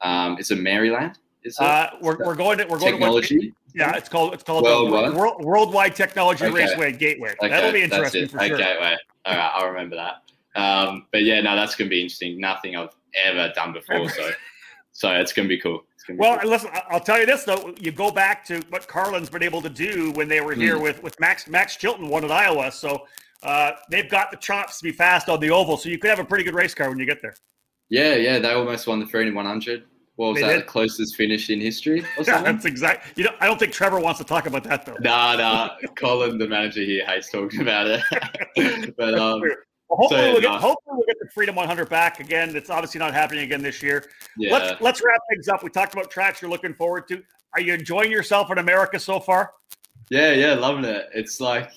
um, 0.00 0.36
it's 0.38 0.50
a 0.50 0.56
Maryland. 0.56 1.18
Is 1.42 1.58
uh, 1.60 1.90
we're, 2.00 2.16
we're 2.18 2.34
going 2.34 2.58
to 2.58 2.64
we're 2.66 2.78
going 2.78 2.92
technology. 2.92 3.38
To, 3.38 3.52
yeah, 3.74 3.96
it's 3.96 4.08
called 4.08 4.34
it's 4.34 4.42
called 4.42 4.64
Worldwide, 4.64 5.14
World, 5.14 5.44
Worldwide 5.44 5.94
Technology 5.94 6.44
okay. 6.46 6.54
Raceway 6.54 6.92
Gateway. 6.92 7.34
Okay. 7.40 7.48
That'll 7.48 7.72
be 7.72 7.82
interesting 7.82 8.28
for 8.28 8.40
sure. 8.40 8.56
Gateway. 8.56 8.96
All 9.24 9.36
right, 9.36 9.52
I'll 9.54 9.68
remember 9.68 9.96
that. 9.96 10.60
Um, 10.60 11.06
but 11.12 11.22
yeah, 11.22 11.40
no, 11.40 11.54
that's 11.54 11.76
gonna 11.76 11.90
be 11.90 12.00
interesting. 12.00 12.40
Nothing 12.40 12.76
I've 12.76 12.94
ever 13.14 13.52
done 13.54 13.72
before, 13.72 14.08
so 14.08 14.30
so 14.92 15.10
it's 15.12 15.32
gonna 15.32 15.48
be 15.48 15.60
cool. 15.60 15.84
Be 16.08 16.14
well, 16.14 16.38
cool. 16.38 16.50
listen, 16.50 16.70
I'll 16.88 17.00
tell 17.00 17.18
you 17.18 17.26
this 17.26 17.44
though. 17.44 17.74
You 17.80 17.90
go 17.90 18.10
back 18.10 18.44
to 18.46 18.60
what 18.70 18.86
Carlin's 18.86 19.28
been 19.28 19.42
able 19.42 19.60
to 19.62 19.68
do 19.68 20.12
when 20.12 20.28
they 20.28 20.40
were 20.40 20.54
here 20.54 20.76
mm. 20.76 20.82
with 20.82 21.02
with 21.02 21.18
Max 21.18 21.48
Max 21.48 21.76
Chilton 21.76 22.08
won 22.08 22.24
at 22.24 22.30
Iowa. 22.30 22.70
So 22.70 23.06
uh, 23.42 23.72
they've 23.90 24.10
got 24.10 24.30
the 24.30 24.36
chops 24.36 24.78
to 24.78 24.84
be 24.84 24.92
fast 24.92 25.28
on 25.28 25.40
the 25.40 25.50
oval, 25.50 25.76
so 25.76 25.88
you 25.88 25.98
could 25.98 26.10
have 26.10 26.18
a 26.18 26.24
pretty 26.24 26.44
good 26.44 26.54
race 26.54 26.74
car 26.74 26.88
when 26.88 26.98
you 26.98 27.06
get 27.06 27.20
there. 27.22 27.34
Yeah, 27.88 28.14
yeah, 28.14 28.38
they 28.38 28.52
almost 28.52 28.86
won 28.86 29.00
the 29.00 29.30
one 29.32 29.46
hundred. 29.46 29.84
What 30.16 30.32
was 30.32 30.40
they 30.40 30.46
that? 30.46 30.52
Did. 30.54 30.62
The 30.62 30.66
closest 30.66 31.14
finish 31.14 31.50
in 31.50 31.60
history? 31.60 32.04
yeah, 32.26 32.42
that's 32.42 32.64
exact. 32.64 33.18
You 33.18 33.24
know, 33.24 33.30
I 33.40 33.46
don't 33.46 33.58
think 33.58 33.72
Trevor 33.72 34.00
wants 34.00 34.18
to 34.18 34.24
talk 34.24 34.46
about 34.46 34.64
that 34.64 34.86
though. 34.86 34.96
Nah, 35.00 35.36
nah. 35.36 35.70
Colin, 35.96 36.38
the 36.38 36.48
manager 36.48 36.80
here, 36.80 37.04
hates 37.06 37.30
talking 37.30 37.60
about 37.60 37.86
it. 37.86 38.94
but 38.96 39.14
um, 39.18 39.42
well, 39.88 39.98
hopefully, 39.98 40.20
so, 40.20 40.32
we'll 40.32 40.40
get, 40.40 40.50
hopefully 40.52 40.96
we'll 40.96 41.06
get 41.06 41.16
the 41.20 41.28
Freedom 41.32 41.54
100 41.54 41.88
back 41.88 42.18
again. 42.18 42.56
It's 42.56 42.70
obviously 42.70 42.98
not 42.98 43.12
happening 43.12 43.44
again 43.44 43.62
this 43.62 43.82
year. 43.82 44.06
Yeah. 44.36 44.52
Let's 44.52 44.80
let's 44.80 45.02
wrap 45.04 45.20
things 45.30 45.48
up. 45.48 45.62
We 45.62 45.70
talked 45.70 45.92
about 45.92 46.10
tracks 46.10 46.40
you're 46.40 46.50
looking 46.50 46.74
forward 46.74 47.06
to. 47.08 47.22
Are 47.52 47.60
you 47.60 47.74
enjoying 47.74 48.10
yourself 48.10 48.50
in 48.50 48.58
America 48.58 48.98
so 48.98 49.20
far? 49.20 49.52
Yeah, 50.10 50.32
yeah, 50.32 50.54
loving 50.54 50.84
it. 50.84 51.08
It's 51.14 51.40
like 51.40 51.70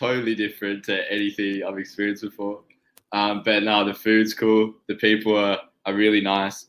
totally 0.00 0.34
different 0.34 0.84
to 0.86 1.12
anything 1.12 1.62
I've 1.62 1.78
experienced 1.78 2.22
before. 2.22 2.60
Um, 3.12 3.42
but 3.44 3.62
no, 3.62 3.84
the 3.84 3.94
food's 3.94 4.34
cool. 4.34 4.74
The 4.88 4.94
people 4.94 5.36
are, 5.36 5.58
are 5.84 5.94
really 5.94 6.20
nice. 6.20 6.66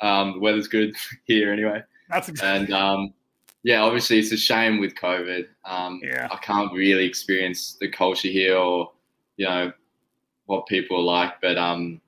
Um, 0.00 0.34
the 0.34 0.40
weather's 0.40 0.68
good 0.68 0.94
here 1.24 1.52
anyway. 1.52 1.82
That's 2.10 2.28
exactly. 2.28 2.64
And 2.66 2.72
um, 2.74 3.14
yeah, 3.62 3.82
obviously 3.82 4.18
it's 4.18 4.32
a 4.32 4.36
shame 4.36 4.78
with 4.78 4.94
COVID. 4.94 5.46
Um, 5.64 6.00
Yeah. 6.02 6.28
I 6.30 6.36
can't 6.36 6.72
really 6.72 7.06
experience 7.06 7.76
the 7.80 7.88
culture 7.88 8.28
here 8.28 8.56
or 8.56 8.92
you 9.38 9.46
know 9.46 9.72
what 10.46 10.66
people 10.66 10.98
are 10.98 11.02
like, 11.02 11.40
but 11.40 11.58
um, 11.58 12.00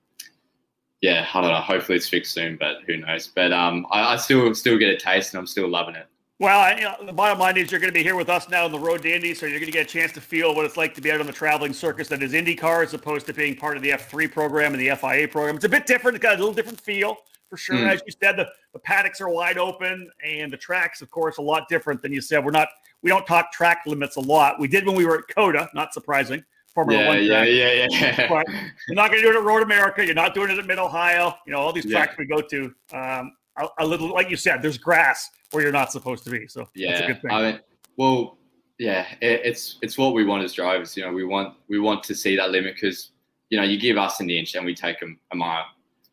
yeah, 1.01 1.27
I 1.33 1.41
don't 1.41 1.51
know. 1.51 1.57
Hopefully 1.57 1.97
it's 1.97 2.09
fixed 2.09 2.33
soon, 2.33 2.57
but 2.57 2.79
who 2.87 2.97
knows? 2.99 3.29
But 3.29 3.53
um, 3.53 3.87
I, 3.91 4.15
I 4.15 4.17
still 4.17 4.55
still 4.55 4.79
get 4.79 4.91
a 4.91 4.97
taste, 4.97 5.33
and 5.33 5.39
I'm 5.39 5.47
still 5.47 5.69
loving 5.69 5.95
it. 5.95 6.07
Well, 6.41 6.61
I, 6.61 6.75
you 6.77 6.83
know, 6.83 6.95
the 7.05 7.13
bottom 7.13 7.39
line 7.41 7.57
is 7.57 7.73
you're 7.73 7.81
going 7.81 7.93
to 7.93 7.99
be 7.99 8.03
here 8.05 8.15
with 8.15 8.29
us 8.29 8.49
now 8.49 8.65
on 8.65 8.71
the 8.71 8.79
road 8.79 9.03
to 9.03 9.13
Indy, 9.13 9.35
so 9.35 9.45
you're 9.47 9.59
going 9.59 9.73
to 9.73 9.77
get 9.77 9.87
a 9.87 9.91
chance 9.91 10.13
to 10.13 10.21
feel 10.21 10.55
what 10.55 10.65
it's 10.65 10.77
like 10.77 10.95
to 10.95 11.01
be 11.01 11.11
out 11.11 11.19
on 11.21 11.27
the 11.27 11.33
traveling 11.33 11.73
circus 11.73 12.07
that 12.09 12.23
is 12.23 12.33
IndyCar, 12.33 12.85
as 12.85 12.95
opposed 12.95 13.27
to 13.27 13.33
being 13.35 13.57
part 13.57 13.77
of 13.77 13.83
the 13.83 13.91
F3 13.91 14.31
program 14.31 14.73
and 14.73 14.81
the 14.81 14.95
FIA 14.95 15.27
program. 15.27 15.57
It's 15.57 15.65
a 15.65 15.69
bit 15.69 15.85
different. 15.85 16.15
It's 16.17 16.23
got 16.23 16.37
a 16.37 16.39
little 16.39 16.55
different 16.55 16.81
feel 16.81 17.17
for 17.51 17.57
sure. 17.57 17.75
Mm. 17.77 17.93
As 17.93 18.03
you 18.07 18.13
said, 18.23 18.37
the, 18.37 18.49
the 18.73 18.79
paddocks 18.79 19.21
are 19.21 19.29
wide 19.29 19.59
open, 19.59 20.09
and 20.25 20.53
the 20.53 20.57
tracks, 20.57 21.03
of 21.03 21.11
course, 21.11 21.39
a 21.39 21.43
lot 21.43 21.69
different 21.69 22.03
than 22.03 22.13
you 22.13 22.21
said. 22.21 22.45
We're 22.45 22.53
not 22.53 22.69
we 23.03 23.11
don't 23.11 23.27
talk 23.27 23.51
track 23.51 23.83
limits 23.87 24.15
a 24.17 24.21
lot. 24.21 24.61
We 24.61 24.69
did 24.69 24.87
when 24.87 24.95
we 24.97 25.07
were 25.07 25.19
at 25.19 25.29
COTA, 25.35 25.71
not 25.75 25.93
surprising. 25.93 26.45
Formula 26.75 27.03
Yeah, 27.03 27.09
One 27.09 27.23
yeah, 27.25 27.29
track. 27.29 27.49
yeah, 27.91 28.17
yeah. 28.21 28.29
But 28.29 28.47
you're 28.87 28.95
not 28.97 29.11
going 29.11 29.23
to 29.23 29.29
do 29.29 29.35
it 29.35 29.39
at 29.39 29.45
Road 29.45 29.63
America. 29.63 30.05
You're 30.05 30.15
not 30.15 30.35
doing 30.35 30.51
it 30.51 30.59
at 30.59 30.67
Mid 30.67 30.79
Ohio. 30.79 31.35
You 31.47 31.53
know 31.53 31.59
all 31.61 31.73
these 31.73 31.85
Yeah. 31.87 32.05
tracks 32.05 32.17
we 32.19 32.27
go 32.27 32.41
to. 32.41 32.75
Um, 32.93 33.33
a, 33.59 33.69
a 33.81 33.87
little, 33.87 34.13
like 34.13 34.31
you 34.31 34.37
said, 34.37 34.63
there's 34.63 34.79
grass 34.79 35.31
where 35.51 35.63
you're 35.63 35.73
not 35.73 35.91
supposed 35.93 36.25
to 36.25 36.31
be. 36.31 36.47
So 36.47 36.61
that's 36.61 36.71
a 36.77 36.81
Yeah, 36.81 37.07
good 37.07 37.23
thing. 37.23 37.31
I 37.31 37.43
mean, 37.53 37.61
well, 37.97 38.39
yeah, 38.79 39.07
it, 39.21 39.41
it's 39.45 39.79
it's 39.83 39.99
what 39.99 40.15
we 40.15 40.25
want 40.25 40.45
as 40.45 40.53
drivers. 40.53 40.97
You 40.97 41.05
know, 41.05 41.13
we 41.13 41.25
want 41.25 41.55
we 41.69 41.79
want 41.81 42.03
to 42.05 42.15
see 42.15 42.37
that 42.37 42.51
limit 42.51 42.75
because 42.75 43.11
you 43.51 43.59
know 43.59 43.65
you 43.65 43.79
give 43.79 43.97
us 43.99 44.21
an 44.21 44.31
inch 44.31 44.55
and 44.55 44.65
we 44.65 44.75
take 44.75 45.01
them 45.01 45.19
a 45.33 45.37
mile. 45.37 45.65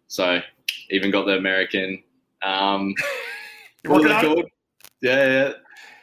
So 0.07 0.39
even 0.89 1.11
got 1.11 1.25
the 1.25 1.37
American, 1.37 2.01
um, 2.43 2.93
what 3.85 4.09
are 4.09 4.21
called? 4.21 4.45
Yeah, 5.01 5.25
yeah, 5.25 5.51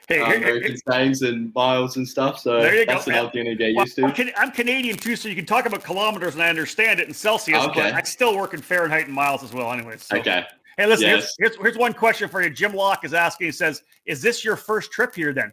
Hey, 0.09 0.17
here- 0.19 0.27
here- 0.27 0.37
American 0.39 0.77
sayings 0.89 1.23
and 1.23 1.53
miles 1.55 1.97
and 1.97 2.07
stuff. 2.07 2.39
So 2.39 2.61
There 2.61 2.75
you 2.81 2.87
that's 2.87 3.07
what 3.07 3.15
man. 3.15 3.25
I'm 3.27 3.31
gonna 3.35 3.55
get 3.57 3.75
Well, 3.75 3.85
used 3.85 3.97
to. 3.97 4.05
I'm, 4.05 4.13
Can- 4.13 4.33
I'm 4.37 4.51
Canadian 4.53 4.97
too, 4.97 5.17
so 5.17 5.29
you 5.29 5.35
can 5.35 5.47
talk 5.47 5.67
about 5.67 5.83
kilometers 5.83 6.35
and 6.35 6.43
I 6.43 6.49
understand 6.49 7.01
it 7.01 7.09
in 7.09 7.15
Celsius, 7.15 7.65
Okay. 7.65 7.81
but 7.81 7.95
I 7.95 8.03
still 8.03 8.37
work 8.37 8.55
in 8.55 8.61
Fahrenheit 8.61 9.07
and 9.07 9.15
miles 9.15 9.43
as 9.43 9.53
well, 9.53 9.73
anyways. 9.73 10.05
So. 10.05 10.19
Okay. 10.19 10.45
Hey, 10.79 10.87
listen, 10.87 11.07
Yes. 11.09 11.35
here's, 11.39 11.55
here's, 11.55 11.63
here's 11.63 11.77
one 11.79 11.93
question 11.93 12.29
for 12.29 12.43
you. 12.43 12.51
Jim 12.51 12.73
Locke 12.75 13.05
is 13.05 13.15
asking, 13.15 13.47
he 13.49 13.53
says, 13.53 13.83
Is 14.07 14.23
this 14.23 14.45
your 14.45 14.57
first 14.57 14.91
trip 14.93 15.15
here 15.15 15.33
then? 15.33 15.53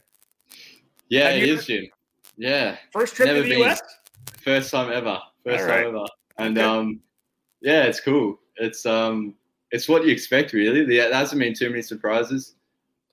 Yeah, 1.10 1.30
it 1.30 1.44
is, 1.50 1.66
Jim. 1.66 1.88
Yeah, 2.38 2.78
First 2.94 3.16
trip 3.16 3.28
Never 3.28 3.40
to 3.44 3.44
the 3.44 3.50
been. 3.56 3.70
US? 3.70 3.82
first 4.42 4.72
time 4.72 4.92
ever. 4.92 5.20
First 5.44 5.66
right. 5.66 5.84
time 5.84 5.88
ever. 5.96 6.06
And 6.38 6.58
Okay. 6.58 6.66
um, 6.68 7.00
yeah, 7.62 7.84
it's 7.84 8.00
cool. 8.00 8.40
It's 8.56 8.86
um, 8.86 9.36
it's 9.72 9.90
what 9.90 10.06
you 10.06 10.12
expect 10.12 10.54
really. 10.54 10.86
There 10.86 11.14
hasn't 11.14 11.40
been 11.42 11.54
too 11.54 11.70
many 11.70 11.82
surprises. 11.82 12.56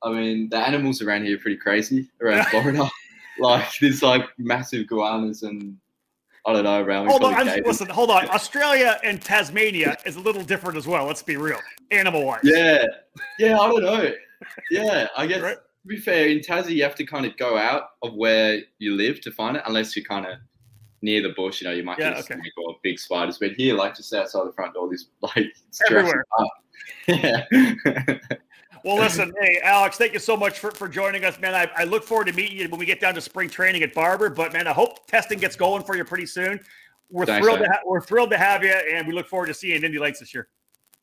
I 0.05 0.13
mean, 0.13 0.49
the 0.49 0.59
animals 0.59 1.03
around 1.03 1.25
here 1.25 1.37
are 1.37 1.41
pretty 1.41 1.57
crazy 1.57 2.09
around 2.23 2.47
Florida. 2.51 2.89
like 3.41 3.67
there's 3.81 4.03
like 4.03 4.27
massive 4.39 4.83
iguanas 4.83 5.43
and 5.43 5.77
I 6.47 6.53
don't 6.53 6.65
know 6.65 6.81
around. 6.81 7.09
Hold 7.09 7.25
on, 7.25 7.33
probably 7.35 7.51
I'm, 7.51 7.57
gators. 7.59 7.67
listen, 7.67 7.89
hold 7.89 8.11
on. 8.11 8.29
Australia 8.31 8.99
and 9.03 9.21
Tasmania 9.21 9.97
is 10.07 10.17
a 10.17 10.21
little 10.21 10.43
different 10.43 10.77
as 10.77 10.87
well. 10.87 11.05
Let's 11.07 11.23
be 11.23 11.37
real, 11.37 11.59
animal 11.91 12.25
wise. 12.25 12.41
Yeah, 12.45 12.85
yeah. 13.39 13.59
I 13.59 13.69
don't 13.69 13.83
know. 13.83 14.13
Yeah, 14.71 15.09
I 15.17 15.27
guess 15.27 15.41
Right. 15.41 15.57
to 15.57 15.89
be 15.89 15.97
fair, 15.97 16.29
in 16.29 16.41
Tassie 16.41 16.71
you 16.77 16.83
have 16.83 16.95
to 16.97 17.07
kind 17.07 17.25
of 17.25 17.37
go 17.39 17.57
out 17.57 17.85
of 18.03 18.15
where 18.15 18.61
you 18.79 18.95
live 18.95 19.21
to 19.23 19.31
find 19.31 19.57
it, 19.57 19.63
unless 19.67 19.97
you're 19.97 20.05
kind 20.05 20.27
of 20.27 20.39
near 21.01 21.23
the 21.23 21.31
bush. 21.31 21.63
You 21.63 21.69
know, 21.69 21.73
you 21.75 21.83
might 21.83 21.99
Yeah, 21.99 22.11
get 22.11 22.19
a 22.19 22.21
okay. 22.21 22.35
snake 22.35 22.53
or 22.59 22.77
big 22.83 22.99
spiders. 22.99 23.39
But 23.39 23.53
here, 23.53 23.75
like 23.75 23.97
just 23.97 24.13
outside 24.13 24.47
the 24.47 24.53
front 24.53 24.75
door, 24.75 24.91
this 24.91 25.07
like 25.23 25.47
Everywhere. 25.91 26.25
Yeah. 27.09 27.45
Well, 28.87 28.99
listen, 28.99 29.35
hey, 29.41 29.59
Alex, 29.65 29.97
thank 29.97 30.13
you 30.13 30.21
so 30.21 30.37
much 30.37 30.61
for, 30.61 30.71
for 30.71 30.87
joining 30.87 31.25
us, 31.25 31.41
man. 31.41 31.57
I, 31.57 31.69
I 31.77 31.83
look 31.83 32.05
forward 32.05 32.29
to 32.29 32.33
meeting 32.33 32.57
you 32.57 32.69
when 32.69 32.79
we 32.79 32.87
get 32.87 33.01
down 33.01 33.15
to 33.15 33.21
spring 33.21 33.51
training 33.51 33.83
at 33.83 33.93
Barber. 33.93 34.31
But 34.31 34.53
man, 34.53 34.69
I 34.69 34.73
hope 34.73 35.09
testing 35.09 35.41
gets 35.41 35.57
going 35.57 35.83
for 35.83 35.97
you 35.97 36.05
pretty 36.05 36.27
soon. 36.27 36.61
We're 37.11 37.27
Thanks, 37.27 37.45
thrilled 37.45 37.59
man. 37.63 37.69
to 37.69 37.75
ha- 37.75 37.81
we're 37.85 38.01
thrilled 38.01 38.31
to 38.31 38.39
have 38.39 38.63
you, 38.63 38.71
and 38.71 39.05
we 39.05 39.13
look 39.13 39.27
forward 39.27 39.47
to 39.47 39.55
seeing 39.55 39.73
you 39.73 39.79
in 39.79 39.85
Indy 39.87 39.99
Lights 39.99 40.21
this 40.21 40.33
year. 40.33 40.47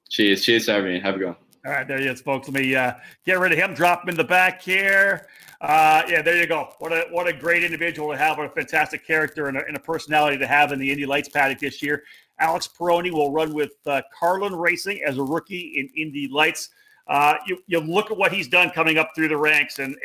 cheers, 0.10 0.46
cheers, 0.46 0.69
me. 0.69 0.98
Have 1.02 1.19
a 1.19 1.26
one. 1.26 1.36
All 1.65 1.74
right, 1.74 1.86
there 1.86 1.98
he 1.98 2.06
is, 2.06 2.22
folks. 2.22 2.48
Let 2.48 2.62
me 2.62 2.74
uh, 2.74 2.93
get 3.26 3.38
rid 3.38 3.52
of 3.52 3.58
him. 3.58 3.74
Drop 3.74 4.04
him 4.04 4.10
in 4.10 4.15
the 4.15 4.24
back 4.24 4.62
here. 4.62 5.28
Uh, 5.60 6.04
yeah, 6.08 6.22
there 6.22 6.38
you 6.38 6.48
go. 6.48 6.69
What 6.80 6.93
a 6.93 7.08
what 7.12 7.28
a 7.28 7.34
great 7.34 7.65
individual 7.65 8.13
to 8.13 8.17
have. 8.17 8.38
What 8.38 8.46
a 8.46 8.50
fantastic 8.50 9.06
character 9.06 9.50
and 9.50 9.58
a, 9.58 9.65
and 9.67 9.76
a 9.76 9.80
personality 9.82 10.38
to 10.38 10.48
have 10.48 10.72
in 10.72 10.80
the 10.80 10.89
Indy 10.89 11.06
Lights 11.06 11.28
paddock 11.28 11.60
this 11.60 11.82
year. 11.84 12.04
Alex 12.39 12.69
Peroni 12.80 13.12
will 13.12 13.34
run 13.34 13.54
with 13.54 13.74
uh, 13.86 14.02
Carlin 14.17 14.56
Racing 14.56 15.04
as 15.06 15.17
a 15.17 15.24
rookie 15.24 15.74
in 15.76 15.89
Indy 16.02 16.30
Lights. 16.30 16.69
Uh, 17.08 17.36
you, 17.46 17.58
you 17.68 17.80
look 17.80 18.12
at 18.12 18.18
what 18.18 18.32
he's 18.32 18.48
done 18.48 18.70
coming 18.70 18.98
up 18.98 19.12
through 19.16 19.28
the 19.28 19.38
ranks, 19.38 19.80
and 19.80 19.96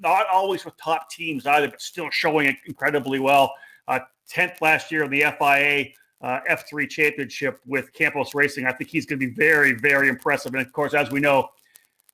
not 0.00 0.26
always 0.26 0.64
with 0.64 0.76
top 0.76 1.08
teams 1.10 1.46
either, 1.46 1.68
but 1.68 1.80
still 1.80 2.10
showing 2.10 2.56
incredibly 2.66 3.20
well. 3.20 3.54
Uh, 3.86 4.00
10th 4.30 4.60
last 4.60 4.90
year 4.90 5.04
in 5.04 5.10
the 5.10 5.20
FIA 5.38 5.86
uh, 6.20 6.40
F3 6.48 6.88
championship 6.88 7.60
with 7.66 7.92
Campos 7.92 8.34
Racing. 8.34 8.66
I 8.66 8.72
think 8.72 8.90
he's 8.90 9.06
going 9.06 9.20
to 9.20 9.26
be 9.26 9.34
very, 9.34 9.72
very 9.72 10.08
impressive. 10.08 10.54
And 10.54 10.64
of 10.64 10.72
course, 10.72 10.94
as 10.94 11.10
we 11.10 11.20
know, 11.20 11.48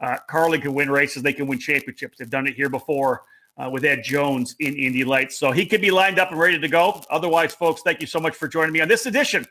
uh, 0.01 0.17
Carlin 0.29 0.61
can 0.61 0.75
win 0.75 0.91
races, 0.91 1.23
they 1.23 1.33
can 1.33 1.47
win 1.47 1.59
championships. 1.59 2.19
They've 2.19 2.31
done 2.31 2.47
it 2.47 2.55
here 2.55 2.69
before 2.69 3.23
uh, 3.57 3.69
with 3.71 3.85
Ed 3.85 4.03
Jones 4.05 4.55
in 4.61 4.75
Indy 4.77 5.05
Lights. 5.05 5.39
So 5.39 5.53
he 5.53 5.67
could 5.67 5.81
be 5.81 5.91
lined 5.91 6.19
up 6.19 6.31
and 6.31 6.39
ready 6.39 6.59
to 6.59 6.69
go. 6.69 7.03
Otherwise, 7.11 7.55
folks, 7.55 7.83
thank 7.83 8.01
you 8.01 8.07
so 8.07 8.21
much 8.21 8.37
for 8.37 8.47
joining 8.49 8.73
me 8.73 8.81
on 8.81 8.89
this 8.89 9.07
edition 9.07 9.45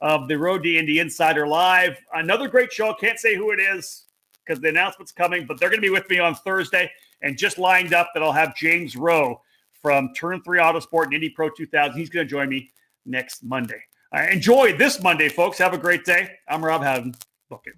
of 0.00 0.28
the 0.28 0.36
Road 0.36 0.62
to 0.64 0.76
Indy 0.76 0.98
Insider 0.98 1.46
Live. 1.46 1.96
Another 2.12 2.48
great 2.48 2.72
show. 2.72 2.92
Can't 2.94 3.18
say 3.18 3.34
who 3.34 3.50
it 3.52 3.60
is 3.60 4.04
because 4.44 4.60
the 4.60 4.68
announcement's 4.68 5.12
coming, 5.12 5.46
but 5.46 5.58
they're 5.58 5.68
going 5.70 5.80
to 5.80 5.86
be 5.86 5.90
with 5.90 6.08
me 6.10 6.18
on 6.18 6.34
Thursday. 6.34 6.90
And 7.22 7.38
just 7.38 7.58
lined 7.58 7.94
up 7.94 8.10
that 8.12 8.22
I'll 8.22 8.32
have 8.32 8.54
James 8.54 8.96
Rowe 8.96 9.40
from 9.82 10.12
Turn 10.14 10.42
3 10.42 10.58
Autosport 10.58 11.04
and 11.04 11.14
Indy 11.14 11.30
Pro 11.30 11.48
2000. 11.48 11.98
He's 11.98 12.10
going 12.10 12.26
to 12.26 12.30
join 12.30 12.48
me 12.48 12.70
next 13.06 13.42
Monday. 13.42 13.82
Uh, 14.14 14.26
enjoy 14.30 14.76
this 14.76 15.02
Monday, 15.02 15.28
folks. 15.28 15.58
Have 15.58 15.74
a 15.74 15.78
great 15.78 16.04
day. 16.04 16.30
I'm 16.48 16.64
Rob 16.64 16.82
Howden. 16.82 17.14
Book 17.48 17.62
it. 17.66 17.74